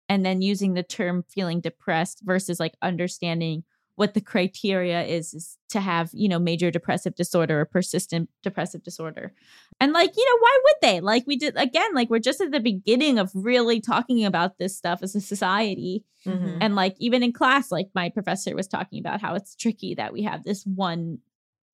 [0.08, 3.64] and then using the term feeling depressed versus like understanding
[4.02, 8.82] what the criteria is, is to have, you know, major depressive disorder or persistent depressive
[8.82, 9.32] disorder.
[9.80, 11.00] And like, you know, why would they?
[11.00, 14.76] Like we did again, like we're just at the beginning of really talking about this
[14.76, 16.04] stuff as a society.
[16.26, 16.58] Mhm.
[16.60, 20.12] And like even in class, like my professor was talking about how it's tricky that
[20.12, 21.18] we have this one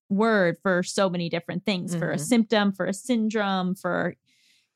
[0.09, 2.27] word for so many different things for a Mhm.
[2.31, 4.15] symptom, for a syndrome, for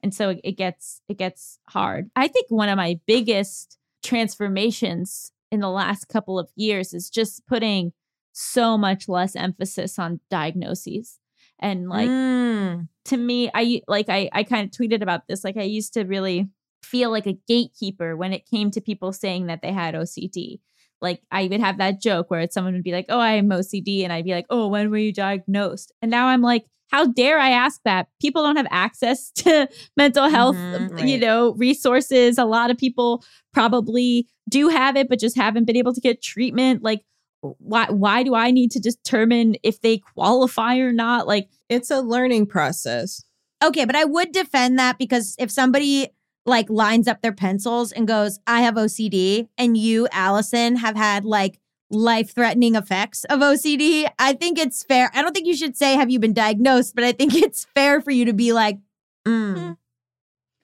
[0.01, 2.09] and so it, it gets it gets hard.
[2.15, 7.45] I think one of my biggest transformations in the last couple of years is just
[7.47, 7.93] putting
[8.33, 11.19] so much less emphasis on diagnoses.
[11.59, 12.87] And like Mm.
[13.05, 16.03] to me i like i i kind of tweeted about this like i used to
[16.03, 16.49] really
[16.81, 20.59] feel like a gatekeeper when it came to people saying that they had ocd
[21.01, 24.03] like i would have that joke where someone would be like oh i am ocd
[24.03, 27.39] and i'd be like oh when were you diagnosed and now i'm like how dare
[27.39, 28.07] i ask that?
[28.21, 29.67] People don't have access to
[29.97, 32.37] mental health Mhm, you know resources.
[32.37, 36.21] A lot of people probably do have it but just haven't been able to get
[36.21, 36.83] treatment.
[36.83, 37.03] Like
[37.41, 41.27] why why do i need to determine if they qualify or not?
[41.27, 43.23] Like It's a learning process.
[43.63, 46.09] Okay, but I would defend that because if somebody
[46.45, 51.23] like lines up their pencils and goes, I have OCD, and you, Allison, have had
[51.23, 51.59] like
[51.93, 55.11] life threatening effects of OCD, I think it's fair.
[55.13, 56.95] I don't think you should say, Have you been diagnosed?
[56.95, 58.79] But I think it's fair for you to be like,
[59.25, 59.77] mm.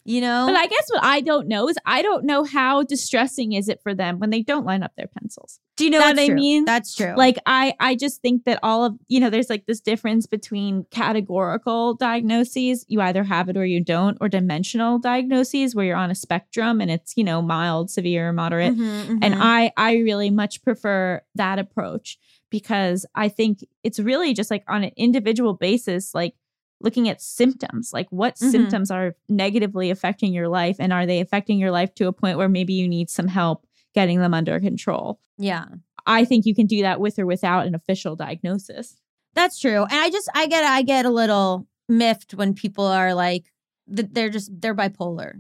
[0.10, 0.48] You know?
[0.48, 3.80] But I guess what I don't know is I don't know how distressing is it
[3.84, 5.60] for them when they don't line up their pencils.
[5.78, 6.66] Do you know That's what I mean?
[6.66, 7.14] That's true.
[7.16, 10.86] like I I just think that all of you know there's like this difference between
[10.90, 16.12] categorical diagnoses you either have it or you don't or dimensional diagnoses where you're on
[16.12, 19.40] a spectrum and it's you know mild severe moderate Mhm, and mhm.
[19.40, 22.18] I I really much prefer that approach
[22.50, 26.34] because I think it's really just like on an individual basis like
[26.82, 28.52] looking at symptoms like what Mhm.
[28.52, 32.38] symptoms are negatively affecting your life and are they affecting your life to a point
[32.38, 35.66] where maybe you need some help getting them under control yeah.
[36.06, 38.98] I think you can do that with or without an official diagnosis.
[39.36, 39.84] That's true.
[39.84, 43.52] And I just I get I get a little miffed when people are like
[43.96, 45.34] th- they're just they're bipolar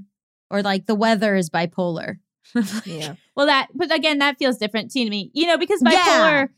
[0.51, 2.17] or like the weather is bipolar.
[2.85, 3.15] Yeah.
[3.35, 5.91] Well, that, but again, that feels different to me, you know, because Yeah.
[5.91, 6.49] bipolar,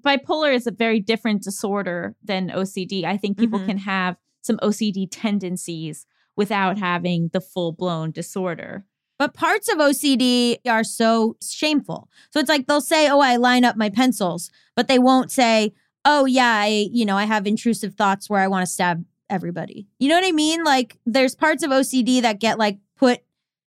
[0.00, 3.04] bipolar is a very different disorder than OCD.
[3.04, 3.66] I think people Mhm.
[3.66, 8.84] can have some OCD tendencies without having the full blown disorder.
[9.18, 12.08] But parts of OCD are so shameful.
[12.32, 15.74] So it's like they'll say, "Oh, I line up my pencils," but they won't say,
[16.06, 19.86] "Oh, yeah, I, you know, I have intrusive thoughts where I want to stab everybody."
[19.98, 20.64] You know what I mean?
[20.64, 23.20] Like there's parts of OCD that get like put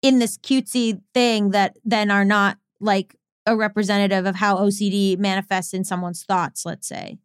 [0.03, 5.73] in this cutesy thing that then are not like a representative of how OCD manifests
[5.73, 7.17] in someone's thoughts, let's say.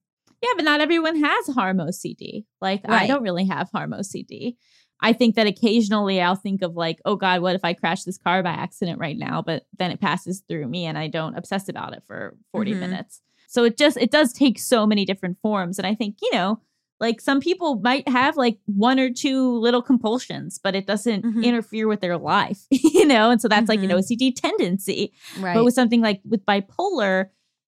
[0.46, 2.44] Yeah, but not everyone has harm OCD.
[2.60, 4.56] Like, I don't really have harm OCD.
[5.00, 8.16] I think that occasionally I'll think of like, oh God, what if I crash this
[8.16, 9.42] car by accident right now?
[9.42, 12.80] But then it passes through me and I don't obsess about it for 40 Mhm.
[12.80, 13.20] minutes.
[13.48, 15.78] So it just, it does take so many different forms.
[15.78, 16.60] And I think, you know,
[16.98, 21.44] like some people might have like one or two little compulsions, but it doesn't Mhm.
[21.44, 23.30] interfere with their life, you know?
[23.30, 23.90] And so that's like an.
[23.90, 25.12] OCD tendency.
[25.38, 25.52] Right.
[25.52, 27.26] But with something like with bipolar,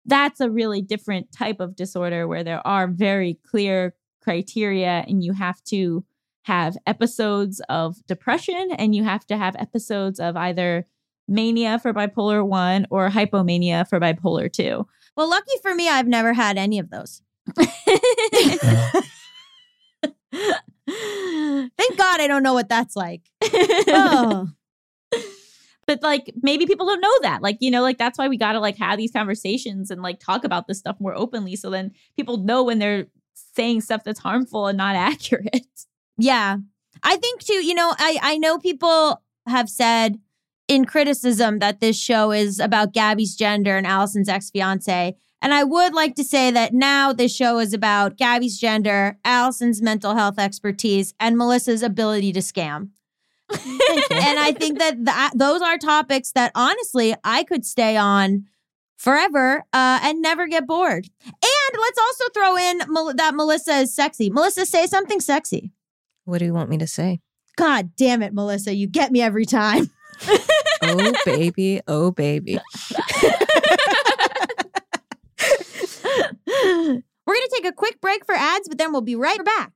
[0.05, 5.33] that's a really different type of disorder where there are very clear criteria and you
[5.33, 6.03] have to
[6.43, 10.85] have episodes of depression and you have to have episodes of either
[11.27, 14.85] mania for bipolar 1 or hypomania for bipolar 2.
[15.17, 17.21] well, lucky for me, I've never had any of those.
[20.87, 23.21] Thank God I don't know what that's like.
[23.87, 24.49] Oh.
[25.87, 28.53] But like maybe people don't know that like you know like that's why we got
[28.53, 31.91] to like have these conversations and like talk about this stuff more openly so then
[32.15, 33.05] people know when they're
[33.55, 35.85] saying stuff that's harmful and not accurate
[36.17, 36.57] Yeah.
[37.03, 40.19] I think too, you know, I I know people have said
[40.67, 45.15] in criticism that this show is about Gaby's gender and Allison's ex-fiance.
[45.41, 49.81] And I would like to say that now this show is about Gaby's gender, Allison's
[49.81, 52.89] mental health expertise, and Melisa's ability to scam.
[53.51, 58.45] And I think that those are topics that honestly I could stay on
[58.97, 61.07] forever uh, and never get bored.
[61.25, 64.29] And let's also throw in Mel- that Melisa is sexy.
[64.29, 65.71] Melisa, say something sexy.
[66.23, 67.19] What do you want me to say?
[67.55, 69.89] God damn it, Melisa, you get me every time.
[70.81, 72.59] Oh baby, oh baby.
[76.47, 79.71] We're going to take a quick break for ads, but then we'll be right back.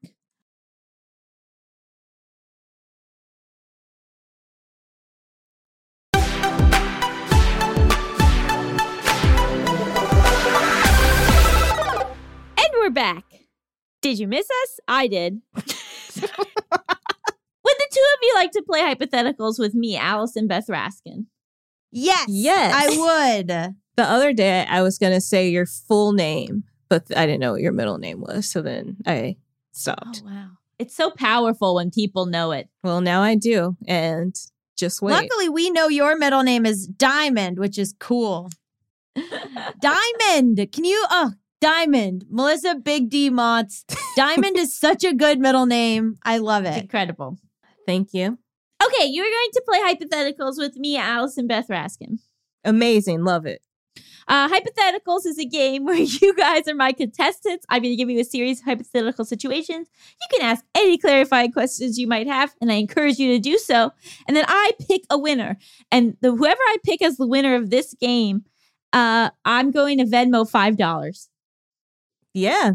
[12.90, 13.24] We're back.
[14.02, 14.80] Did you miss us?
[14.88, 15.42] I did.
[15.56, 15.64] Would
[16.16, 16.30] the
[17.92, 21.28] two of you like to play hypotheticals with me, Allison Beth Raskin?
[21.92, 22.26] Yes.
[22.30, 22.74] Yes.
[22.76, 23.76] I would.
[23.96, 27.60] The other day I was gonna say your full name, but I didn't know what
[27.60, 29.36] your middle name was, so then I
[29.74, 30.24] stopped.
[30.24, 30.48] Oh, wow.
[30.78, 32.70] It's so powerful when people know it.
[32.82, 34.34] Well, now I do, and
[34.78, 35.12] just wait.
[35.12, 38.50] Luckily, we know your middle name is Diamond, which is cool.
[39.82, 40.66] Diamond.
[40.72, 41.06] Can you?
[41.10, 42.26] Oh, Diamond.
[42.32, 43.86] Melisa Big D Monts.
[44.16, 46.18] Diamond is such a good middle name.
[46.24, 46.84] I love It's it.
[46.84, 47.38] incredible.
[47.86, 48.38] Thank you.
[48.84, 52.20] Okay, you're going to play hypotheticals with me, Allison Beth Raskin.
[52.64, 53.62] Amazing, love it.
[54.28, 57.66] Uh, hypotheticals is a game where you guys are my contestants.
[57.70, 59.88] I'm going to give you a series of hypothetical situations.
[60.22, 63.58] You can ask any clarifying questions you might have, and I encourage you to do
[63.58, 63.92] so.
[64.28, 65.58] And then I pick a winner,
[65.92, 68.46] and the whoever I pick as the winner of this game,
[68.94, 71.28] uh, I'm going to Venmo five dollars.
[72.40, 72.72] Yeah.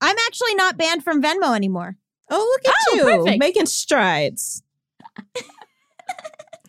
[0.00, 1.96] I'm actually not banned from Venmo anymore.
[2.30, 3.38] Oh, look at Oh, you perfect.
[3.38, 4.62] making strides.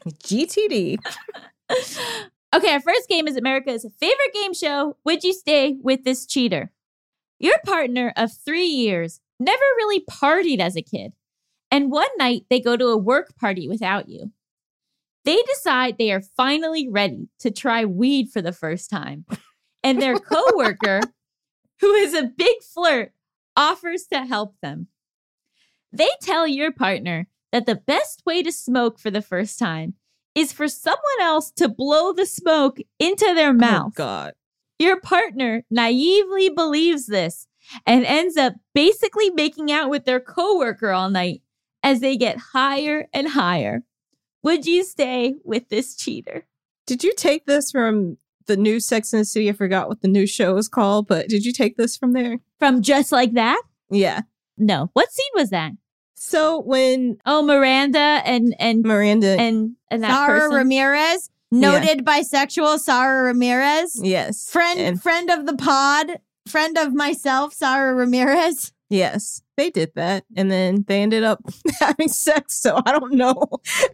[0.08, 0.98] GTD.
[2.56, 4.96] Okay, our first game is America's favorite game show.
[5.04, 6.72] Would you stay with this cheater?
[7.40, 11.12] Your partner of three years never really partied as a kid.
[11.70, 14.32] And one night they go to a work party without you.
[15.26, 19.26] They decide they are finally ready to try weed for the first time.
[19.84, 21.02] And their coworker,
[21.82, 23.14] who is a big flirt,
[23.56, 24.88] offers to help them.
[25.92, 29.94] They tell your partner that the best way to smoke for the first time
[30.36, 33.96] is for someone else to blow the smoke into their Oh, mouth.
[33.96, 34.34] God.
[34.80, 37.48] Your partner naively believes this
[37.86, 41.42] and ends up basically making out with their coworker all night
[41.82, 43.84] as they get higher and higher.
[44.44, 46.46] Would you stay with this cheater?
[46.86, 48.18] Did you take this from
[48.48, 49.50] the new Sex and the City?
[49.50, 52.40] I forgot what the new show was called, but did you take this from there?
[52.60, 53.62] From just like that?
[53.92, 54.22] Yeah.
[54.58, 54.90] No.
[54.94, 55.72] What scene was that?
[56.16, 60.56] So when Oh, Miranda and and Miranda, and and that Sara person.
[60.58, 67.54] Ramirez, noted bisexual Sara Ramirez, yes, friend and friend of the pod, friend of myself,
[67.54, 68.74] Sara Ramirez.
[68.90, 71.40] yes, they did that, and then they ended up
[71.80, 72.60] having sex.
[72.60, 73.46] So I don't know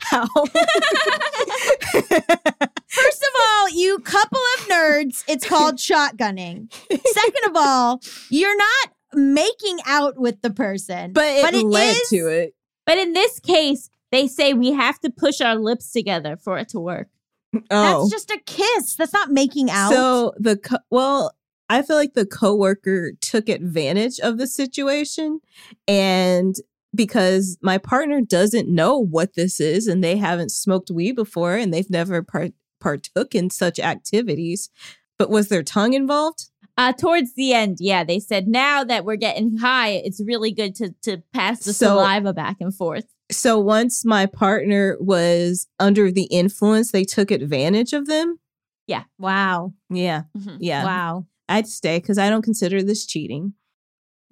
[0.02, 0.26] how.
[2.94, 6.72] First of all, you couple of nerds, it's called shotgunning.
[6.74, 11.96] Second of all, you're not making out with the person, but it, But it led
[11.96, 12.54] is- to it.
[12.86, 16.70] but in this case, they say we have to push our lips together for it
[16.70, 17.08] to work.
[17.56, 17.60] Oh,
[18.02, 18.96] that's just a kiss.
[18.96, 19.92] That's not making out.
[19.92, 21.34] So the co- well,
[21.70, 25.40] I feel like the coworker took advantage of the situation,
[25.88, 26.56] and
[26.96, 31.74] because my partner doesn't know what this is, and they haven't smoked weed before, and
[31.74, 32.54] they've never part-
[32.84, 34.70] partook in such activities.
[35.18, 36.50] But was their tongue involved?
[36.78, 40.76] Uh, towards the end, yeah, they said now that we're getting high, it's really good
[40.76, 43.06] to to pass the So- saliva back and forth.
[43.32, 48.40] So once my partner was under the influence, they took advantage of them.
[48.86, 49.04] Yeah.
[49.18, 49.74] Wow.
[49.90, 50.58] Yeah, Mhm.
[50.60, 50.84] yeah.
[50.84, 51.26] Wow.
[51.48, 53.54] I'd stay because I don't consider this cheating.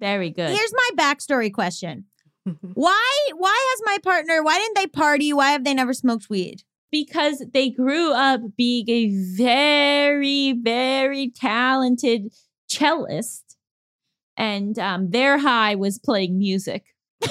[0.00, 0.50] Very good.
[0.50, 2.06] Here's my backstory question.
[2.74, 5.32] Why why has my partner why didn't they party?
[5.32, 6.64] Why have they never smoked weed?
[6.92, 12.32] Because they grew up being a very, very talented
[12.68, 13.56] cellist,
[14.36, 16.84] and um, their high was playing music.
[17.20, 17.30] This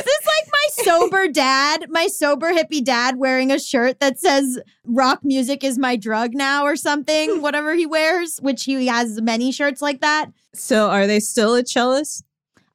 [0.00, 4.58] is this like my sober dad, my sober hippie dad wearing a shirt that says
[4.84, 9.50] rock music is my drug now or something, whatever he wears, which he has many
[9.52, 10.26] shirts like that.
[10.54, 12.22] so are they still a cellist?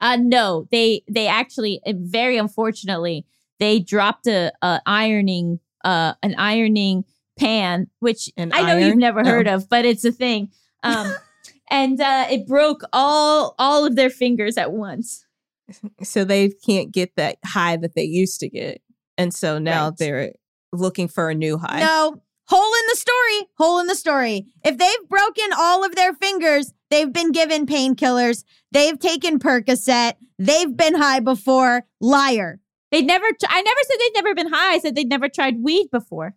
[0.00, 3.24] Uh, no, they they actually, uh, very unfortunately,
[3.64, 7.04] they dropped a, a ironing uh an ironing
[7.38, 9.24] pan, which An I know you've never Oh.
[9.24, 10.50] heard of, but it's a thing.
[10.82, 11.14] Um,
[11.70, 15.24] and uh, it broke all all of their fingers at once.
[16.02, 18.82] so they can't get that high that they used to get
[19.16, 19.96] and so now Right.
[19.98, 20.32] they're
[20.72, 24.46] looking for a new high No, hole in the story, hole in the story.
[24.64, 30.76] If they've broken all of their fingers, they've been given painkillers, they've taken Percocet, they've
[30.76, 31.86] been high before.
[32.00, 32.60] Liar.
[32.94, 33.26] They'd never.
[33.48, 34.74] I never said they'd never been high.
[34.74, 36.34] I said they'd never tried weed before.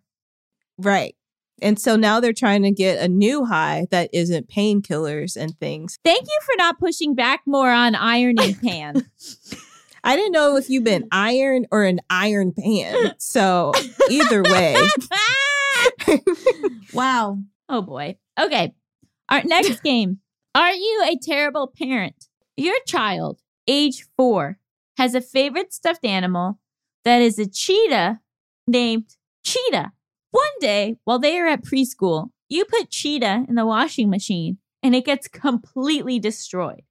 [0.76, 1.14] right
[1.62, 5.98] And so now they're trying to get a new high that isn't painkillers and things.
[6.04, 9.08] Thank you for not pushing back more on ironing pan.
[10.04, 13.14] I didn't know if you've been iron or an iron pan.
[13.18, 13.72] So
[14.10, 14.76] either way,
[16.92, 17.38] Wow.
[17.68, 18.16] oh boy.
[18.40, 18.74] Okay.
[19.28, 20.18] Our next game.
[20.54, 22.26] Are you a terrible parent?
[22.56, 24.58] Your child, age four,
[24.98, 26.58] has a favorite stuffed animal
[27.04, 28.20] that is a cheetah
[28.66, 29.04] named
[29.44, 29.92] Cheetah.
[30.32, 34.94] One day, while they are at preschool, you put Cheetah in the washing machine and
[34.94, 36.82] it gets completely destroyed.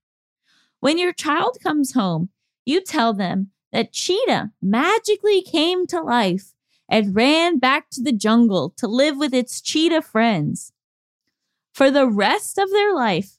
[0.80, 2.30] When your child comes home,
[2.66, 6.54] you tell them that Cheetah magically came to life
[6.90, 10.72] and ran back to the jungle to live with its cheetah friends.
[11.74, 13.38] For the rest of their life,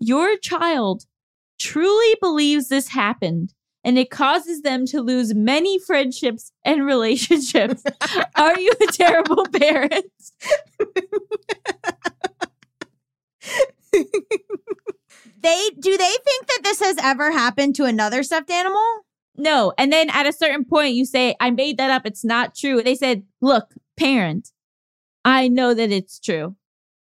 [0.00, 1.06] your child
[1.58, 7.82] truly believes this happened and it causes them to lose many friendships and relationships.
[8.36, 10.04] Are you a terrible parent?
[15.40, 18.84] They do they think that this has ever happened to another stuffed animal?
[19.36, 19.72] No.
[19.78, 22.04] And then at a certain point, you say, I made that up.
[22.04, 22.82] It's not true.
[22.82, 24.50] They said, Look, parent,
[25.24, 26.56] I know that it's true.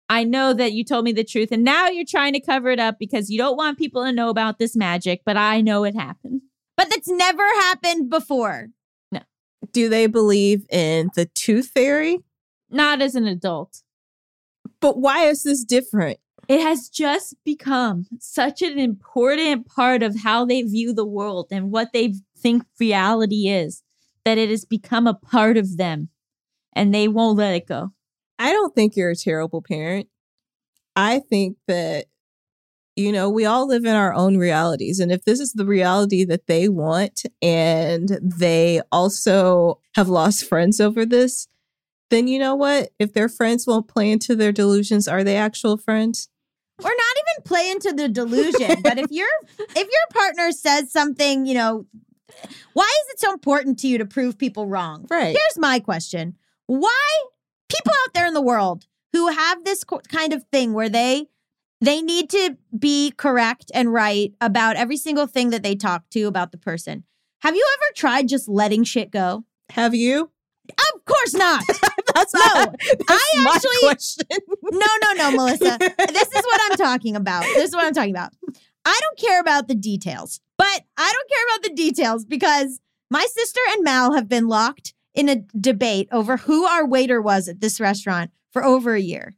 [0.09, 1.51] I know that you told me the truth.
[1.51, 4.29] And now you're trying to cover it up because you don't want people to know
[4.29, 6.41] about this magic, but I know it happened.
[6.77, 8.69] But that's never happened before.
[9.11, 9.21] No.
[9.73, 12.19] Do they believe in the tooth fairy?
[12.69, 13.81] Not as an adult.
[14.79, 16.19] But why is this different?
[16.47, 21.71] It has just become such an important part of how they view the world and
[21.71, 23.83] what they think reality is
[24.23, 26.09] that it has become a part of them
[26.73, 27.91] and they won't let it go.
[28.39, 30.07] I don't think you're a terrible parent.
[30.95, 32.05] I think that,
[32.97, 34.99] you know, we all live in our own realities.
[34.99, 40.81] And if this is the reality that they want and they also have lost friends
[40.81, 41.47] over this,
[42.09, 42.89] then you know what?
[42.97, 46.27] If their friends won't play into their delusions, are they actual friends?
[46.83, 48.81] Or not even play into the delusion.
[48.81, 49.29] but if your
[49.59, 51.85] if your partner says something, you know,
[52.73, 55.05] why is it so important to you to prove people wrong?
[55.09, 55.37] Right.
[55.37, 56.35] Here's my question.
[56.65, 57.23] Why
[57.69, 61.27] people out there in the world who have this co- kind of thing where they
[61.81, 66.23] they need to be correct and right about every single thing that they talk to
[66.23, 67.03] about the person.
[67.41, 69.45] Have you ever tried just letting shit go?
[69.69, 70.31] Have you?
[70.69, 71.63] Of course not.
[72.15, 72.41] That's No,
[72.87, 74.25] that's I actually- question.
[74.63, 75.77] No, no, no, Melisa.
[76.11, 77.43] This is what I'm talking about.
[77.43, 78.33] This is what I'm talking about.
[78.83, 82.79] I don't care about the details, but I don't care about the details because
[83.11, 87.47] my sister and Mal have been locked in a debate over who our waiter was
[87.47, 89.35] at this restaurant for over a year.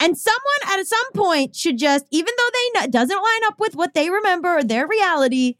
[0.00, 3.74] And someone at some point should just, even though they know, doesn't line up with
[3.74, 5.56] what they remember or their reality,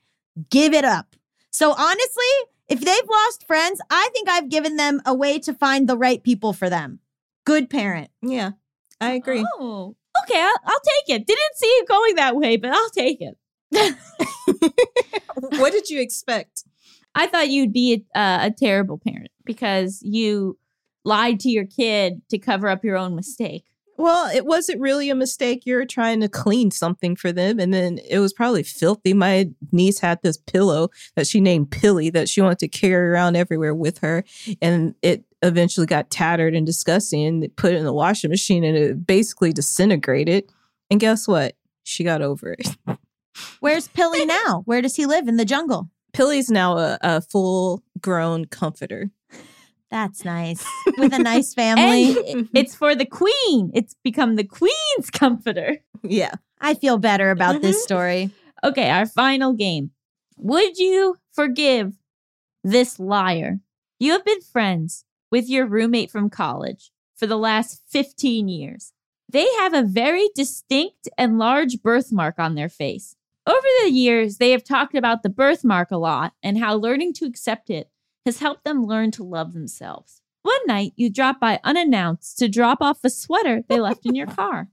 [0.51, 1.17] give it up.
[1.51, 2.25] So honestly,
[2.69, 6.23] if they've lost friends, I think I've given them a way to find the right
[6.23, 7.01] people for them.
[7.45, 8.11] Good parent.
[8.23, 8.53] Yeah,
[9.01, 9.45] I agree.
[9.59, 10.41] Oh, okay.
[10.41, 11.27] I'll, I'll take it.
[11.27, 13.37] Didn't see it going that way, but I'll take it.
[15.59, 16.65] what did you expect?
[17.15, 20.59] I thought you'd be a, uh, a terrible parent because you
[21.05, 23.65] lied to your kid to cover up your own mistake.
[23.99, 25.67] Well, it wasn't really a mistake.
[25.67, 29.13] You're trying to clean something for them, and then it was probably filthy.
[29.13, 33.35] My niece had this pillow that she named Pilly that she wanted to carry around
[33.35, 34.23] everywhere with her,
[34.63, 37.27] and it eventually got tattered and disgusting.
[37.27, 40.45] And they put it in the washing machine, and it basically disintegrated.
[40.93, 41.57] And guess what?
[41.83, 42.77] She got over it.
[43.59, 44.63] Where's Pilly now?
[44.65, 45.91] Where does he live in the jungle?
[46.13, 49.11] Pilly's now a, a full grown comforter.
[49.91, 50.65] That's nice.
[50.99, 52.47] With a nice family.
[52.55, 53.71] It's for the queen.
[53.75, 55.79] It's become the queen's comforter.
[56.03, 56.35] Yeah.
[56.61, 57.83] I feel better about this mm-hmm.
[57.83, 58.31] story.
[58.65, 59.93] Okay, our final game.
[60.37, 61.95] Would you forgive
[62.65, 63.61] this liar?
[63.99, 68.93] You have been friends with your roommate from college for the last 15 years.
[69.31, 73.15] They have a very distinct and large birthmark on their face.
[73.47, 77.27] Over the years, they have talked about the birthmark a lot and how learning to
[77.27, 77.91] accept it
[78.29, 80.21] has helped them learn to love themselves.
[80.43, 84.27] One night, you drop by unannounced to drop off a sweater they left in your
[84.41, 84.69] car.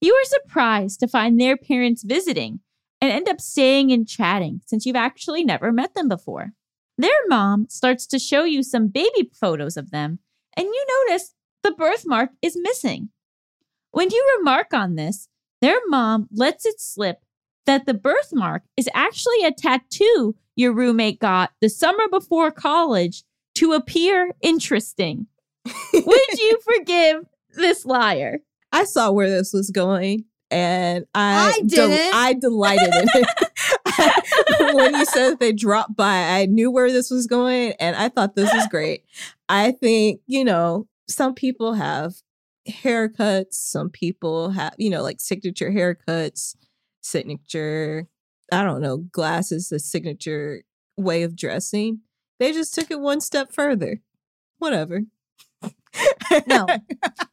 [0.00, 2.60] You are surprised to find their parents visiting
[2.98, 6.52] and end up staying and chatting since you've actually never met them before.
[6.96, 10.20] Their mom starts to show you some baby photos of them,
[10.56, 13.10] and you notice the birthmark is missing.
[13.90, 15.28] When you remark on this,
[15.60, 17.18] their mom lets it slip
[17.66, 23.22] that the birthmark is actually a tattoo your roommate got the summer before college
[23.56, 25.26] to appear interesting.
[25.92, 28.40] Would you forgive this liar?
[28.72, 32.14] I saw where this was going, and I I didn't.
[32.14, 33.28] I delighted in it.
[34.74, 38.34] when you said they dropped by, I knew where this was going, and I thought
[38.34, 39.04] this was great.
[39.48, 42.14] I think you know some people have
[42.68, 43.54] haircuts.
[43.54, 46.56] Some people have, you know, like signature haircuts,
[47.00, 48.08] signature,
[48.52, 50.62] I don't know, glasses, the signature
[50.96, 52.00] way of dressing.
[52.38, 54.00] They just took it one step further.
[54.58, 55.02] Whatever.
[56.46, 56.66] No.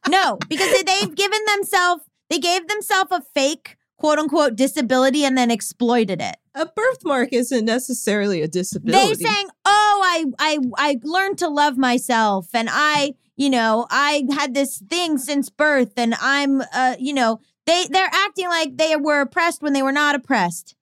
[0.08, 5.36] No, because they- they've given themselves, they gave themselves a fake quote unquote disability and
[5.36, 6.36] then exploited it.
[6.54, 9.14] a birthmark isn't necessarily a disability.
[9.14, 14.24] They saying, "Oh, I I I learned to love myself and I, you know, I
[14.32, 18.94] had this thing since birth and I'm uh, you know, they they're acting like they
[18.96, 20.74] were oppressed when they were not oppressed.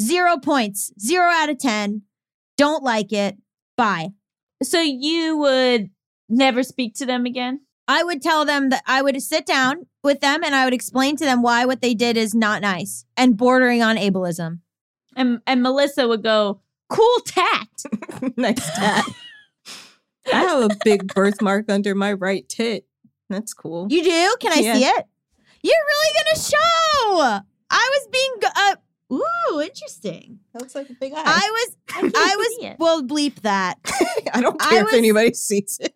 [0.00, 0.92] 0 points.
[1.00, 2.02] 0 out of 10.
[2.56, 3.36] Don't like it.
[3.76, 4.10] Bye.
[4.62, 5.90] So you would
[6.28, 7.60] never speak to them again?
[7.88, 11.16] I would tell them that I would sit down with them and I would explain
[11.16, 14.60] to them why what they did is not nice and bordering on ableism.
[15.16, 17.84] And and Melisa would go, "Cool tact."
[18.38, 19.04] nice tat.
[20.32, 22.86] I have a big birthmark under my right tit.
[23.28, 23.88] That's cool.
[23.90, 24.36] You do?
[24.40, 24.74] Can I Yeah.
[24.74, 25.06] see it?
[25.62, 27.42] You're really gonna show.
[27.70, 28.76] I was being uh,
[29.12, 30.38] ooh interesting.
[30.52, 31.22] That looks like a big eye.
[31.24, 33.78] I was I, I was well bleep that.
[34.34, 35.94] I don't I care was- if anybody sees it.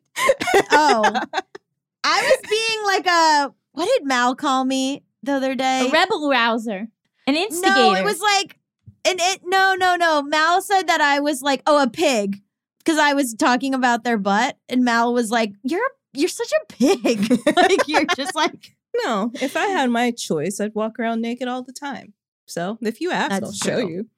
[0.71, 1.03] Oh,
[2.05, 5.87] I was being like a what did Mal call me the other day?
[5.89, 6.89] a rebel rouser,
[7.27, 7.75] an instigator.
[7.75, 8.59] No, it was like,
[9.05, 10.23] and it no no no.
[10.23, 12.37] Mal said that I was like, oh, a pig,
[12.79, 15.81] because I was talking about their butt, and Mal was like, you're
[16.15, 17.31] you're such a pig.
[17.57, 21.63] like you're just like No, if I had my choice, I'd walk around naked all
[21.63, 22.15] the time.
[22.47, 23.89] So if you ask, That's I'll show true.
[23.89, 24.09] you.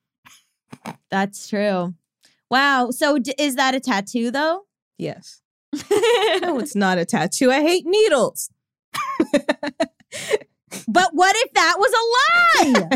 [1.11, 1.95] that's true.
[2.51, 2.91] Wow.
[2.91, 4.62] So d- is that a tattoo though?
[4.99, 5.41] Yes.
[6.41, 7.51] No, it's not a tattoo.
[7.51, 8.51] I hate needles.
[10.87, 12.05] But what if that was a
[12.64, 12.89] lie?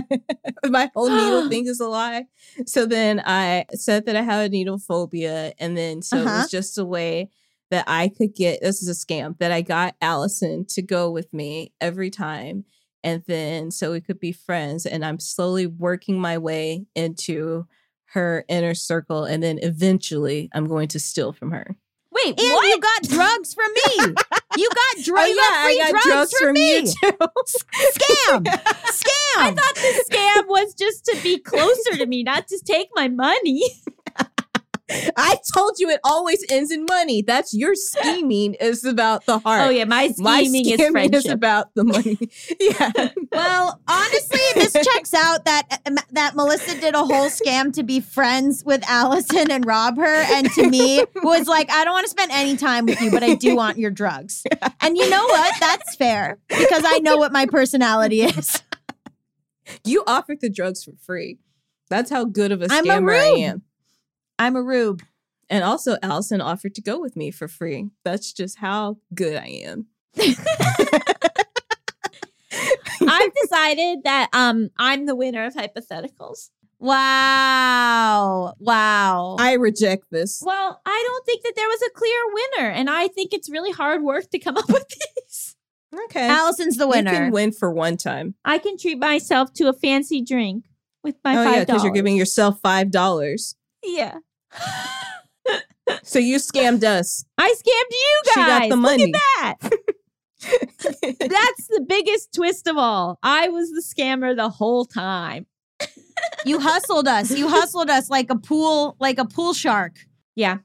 [0.71, 2.25] my whole needle thing is a lie.
[2.67, 5.53] So then I said that I have a needle phobia.
[5.59, 6.37] And then so it Uh-huh.
[6.39, 7.31] was just a way
[7.71, 11.33] that I could get this is a scam that I got Allison to go with
[11.33, 12.65] me every time.
[13.05, 14.87] And then so we could be friends.
[14.87, 17.67] And I'm slowly working my way into
[18.13, 19.25] her inner circle.
[19.25, 21.77] And then eventually I'm going to steal from her.
[22.15, 22.69] Wait, and what?
[22.69, 24.15] you got drugs from me.
[24.55, 26.77] You got, dr- Oh, yeah, you got free drugs, from, me.
[26.77, 26.93] you too.
[27.09, 28.45] Scam.
[28.45, 29.39] Scam.
[29.39, 33.09] I thought the scam was just to be closer to me, not to take my
[33.09, 33.63] money.
[35.17, 37.23] I told you it always ends in money.
[37.23, 39.63] That's your scheming is about the heart.
[39.63, 41.15] Oh yeah, my My scheming is friendship.
[41.25, 42.19] is about the money.
[42.61, 42.91] yeah.
[43.33, 48.01] Well, honestly, this checks out that uh, that Melisa did a whole scam to be
[48.01, 52.11] friends with Allison and rob her, and to me was like, I don't want to
[52.11, 54.43] spend any time with you, but I do want your drugs.
[54.85, 55.55] And you know what?
[55.61, 58.63] That's fair because I know what my personality is.
[59.85, 61.39] You offered the drugs for free.
[61.89, 63.39] That's how good of a scammer I rube.
[63.39, 63.63] am.
[64.39, 65.03] I'm a rube.
[65.49, 67.91] And also, Allison offered to go with me for free.
[68.05, 69.87] That's just how good I am.
[73.01, 76.51] I've decided that um I'm the winner of hypotheticals.
[76.79, 78.55] Wow.
[78.59, 79.37] Wow.
[79.39, 80.43] I reject this.
[80.45, 83.71] Well, I don't think that there was a clear winner, and I think it's really
[83.71, 85.57] hard work to come up with these.
[86.07, 86.29] Okay.
[86.29, 87.13] Allison's the winner.
[87.13, 88.35] You can win for one time.
[88.45, 90.65] I can treat myself to a fancy drink
[91.05, 93.55] with my oh five yeah, because you're giving yourself five dollars.
[93.85, 94.19] Yeah.
[96.05, 97.25] So you scammed us.
[97.39, 98.35] I scammed you guys.
[98.35, 99.13] She got the Look money.
[99.41, 99.73] at that.
[101.21, 103.19] That's the biggest twist of all.
[103.23, 105.47] I was the scammer the whole time.
[106.45, 107.31] you hustled us.
[107.31, 109.97] You hustled us like a pool, like a pool shark.
[110.37, 110.59] Yeah.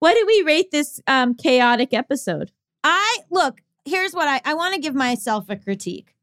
[0.00, 2.50] What did we rate this um chaotic episode?
[2.84, 6.14] I look, here's what I, I want to give myself a critique.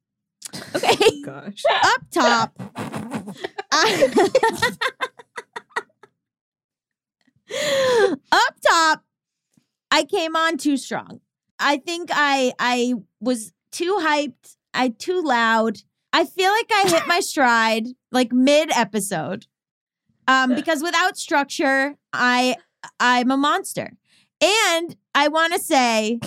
[0.76, 1.22] Okay.
[1.26, 1.64] Gosh.
[1.84, 2.62] Up top.
[3.72, 4.72] I-
[8.32, 9.03] up top,
[9.91, 11.22] I came on too strong.
[11.60, 14.58] I think I I was too hyped.
[14.74, 15.80] I too loud.
[16.12, 19.47] I feel like I hit my stride like mid episode.
[20.28, 22.56] Um, because without structure, I
[22.99, 23.93] I'm a monster.
[24.41, 26.20] And I want to say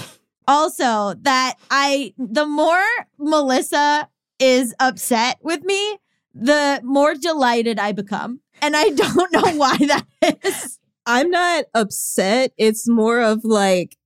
[0.47, 2.85] also that I the more
[3.20, 4.09] Melisa
[4.39, 5.99] is upset with me,
[6.35, 8.41] the more delighted I become.
[8.62, 10.07] And I don't know why that
[10.45, 10.79] is.
[11.09, 12.53] I'm not upset.
[12.59, 13.97] It's more of like,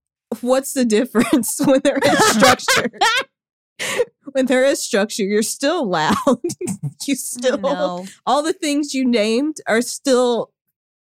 [0.41, 2.91] what's the difference when there is structure?
[4.33, 6.15] when there is structure, you're still loud.
[7.07, 8.07] you still, No.
[8.25, 10.53] all the things you named are still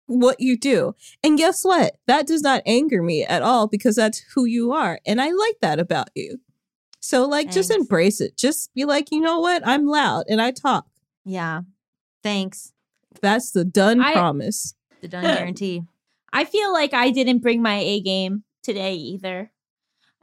[0.07, 0.95] what you do.
[1.23, 1.95] And guess what?
[2.07, 4.99] That does not anger me at all because that's who you are.
[5.05, 6.39] And I like that about you.
[6.99, 8.37] So, like, just embrace it.
[8.37, 9.65] Just be like, you know what?
[9.65, 10.85] I'm loud and I talk.
[11.25, 11.61] Yeah.
[12.23, 12.73] Thanks.
[13.21, 14.73] That's the done I- promise.
[15.01, 15.83] The done guarantee.
[16.33, 19.51] I feel like I didn't bring my A game today either.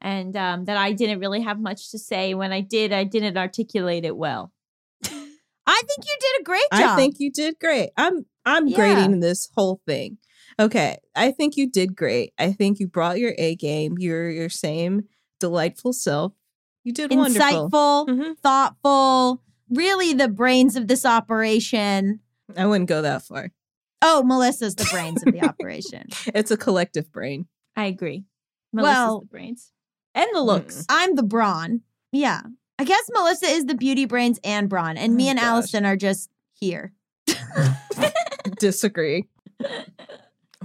[0.01, 2.33] and um, that I didn't really have much to say.
[2.35, 4.53] When I did, I didn't articulate it well.
[5.71, 6.91] I think you did a great job.
[6.93, 7.91] I think you did great.
[7.97, 8.77] I'm I'm Yeah.
[8.77, 10.17] grading this whole thing.
[10.59, 12.33] Okay, I think you did great.
[12.39, 13.97] I think you brought your A game.
[13.99, 15.03] You're your same
[15.41, 16.33] delightful self.
[16.85, 17.69] You did wonderful.
[17.71, 18.39] insightful, Mhm.
[18.39, 22.21] thoughtful, really the brains of this operation.
[22.57, 23.51] I wouldn't go that far.
[24.03, 26.07] Oh, Melisa's the brains of the operation.
[26.35, 27.47] It's a collective brain.
[27.77, 28.25] I agree.
[28.75, 29.73] Melisa's Well- the brains
[30.15, 30.79] and the looks.
[30.83, 30.87] Mm.
[30.89, 31.81] I'm the brawn.
[32.13, 32.43] Yeah.
[32.79, 35.47] I guess Melisa is the beauty brains and brawn, and me Oh, and gosh.
[35.47, 36.93] Allison are just here.
[38.59, 39.25] Disagree.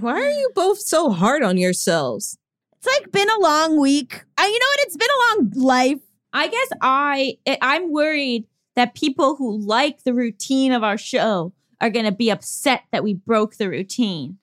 [0.00, 2.38] Why are you both so hard on yourselves?
[2.76, 4.24] It's like been a long week.
[4.36, 4.80] I, you know what?
[4.86, 6.00] It's been a long life.
[6.32, 11.52] I guess I I- I'm worried that people who like the routine of our show
[11.80, 14.38] are going to be upset that we broke the routine.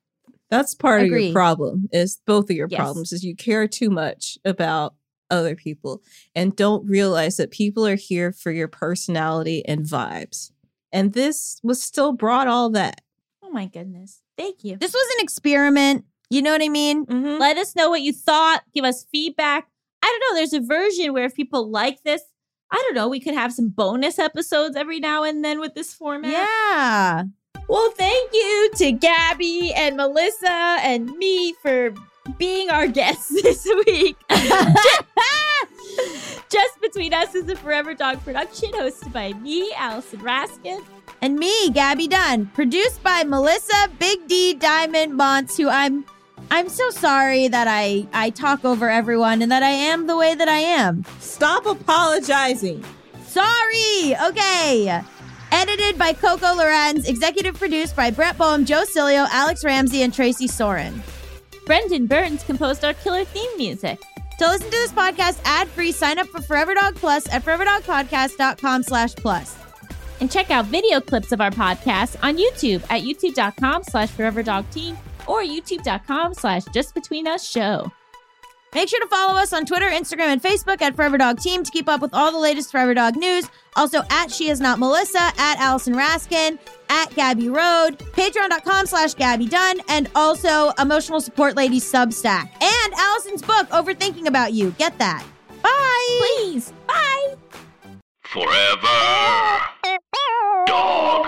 [0.49, 1.25] That's part of Agree.
[1.27, 1.88] your problem.
[1.91, 2.77] Is both of your Yes.
[2.79, 4.95] problems is you care too much about
[5.29, 6.01] other people
[6.36, 10.51] and don't realize that people are here for your personality and vibes.
[10.91, 12.99] And this was still brought all that.
[13.41, 14.21] Oh my goodness.
[14.38, 14.75] Thank you.
[14.75, 16.03] This was an experiment.
[16.29, 17.05] You know what I mean?
[17.05, 17.39] Mm-hmm.
[17.39, 18.63] Let us know what you thought.
[18.73, 19.67] Give us feedback.
[20.03, 20.38] I don't know.
[20.39, 22.23] There's a version where if people like this,
[22.72, 25.93] I don't know, we could have some bonus episodes every now and then with this
[25.93, 26.32] format.
[26.32, 27.24] Yeah.
[27.67, 31.93] Well, thank you to Gaby and Melisa and me for
[32.38, 34.17] being our guests this week.
[36.49, 40.84] Just Between Us is a Forever Dog production hosted by me, Allison Raskin.
[41.22, 46.05] and me, Gaby Dunn, produced by Melisa Big D Diamond Monts, who I'm
[46.53, 50.35] I'm so sorry that I I talk over everyone and that I am the way
[50.35, 51.05] that I am.
[51.19, 52.83] Stop apologizing.
[53.23, 54.13] Sorry.
[54.21, 55.01] Okay.
[55.53, 60.47] Edited by Coco Lorenz, executive produced by Brett Boham, Joe Cilio, Alex Ramsey, and Tracy
[60.47, 61.01] Soren.
[61.65, 64.01] Brendan Burns composed our killer theme music.
[64.39, 69.15] To listen to this podcast ad-free, sign up for Forever Dog Plus at foreverdogpodcast.com slash
[69.15, 69.55] plus.
[70.19, 74.97] And check out video clips of our podcast on YouTube at youtube.com slash foreverdogteam
[75.32, 77.91] or youtube.com slash justbetweenusshow.
[78.73, 81.71] Make sure to follow us on Twitter, Instagram, and Facebook at Forever Dog Team to
[81.71, 83.49] keep up with all the latest Forever Dog news.
[83.75, 86.57] Also at She Is Not Melisa, at Allison Raskin,
[86.89, 92.49] at Gaby Road, patreon.com slash Gaby Dunn, and also Emotional Support Lady Substack.
[92.61, 94.71] And Allison's book, Overthinking About You.
[94.77, 95.25] Get that.
[95.61, 96.38] Bye.
[96.38, 97.36] Please, bye!
[98.23, 99.59] Forever.
[100.65, 101.27] Dog.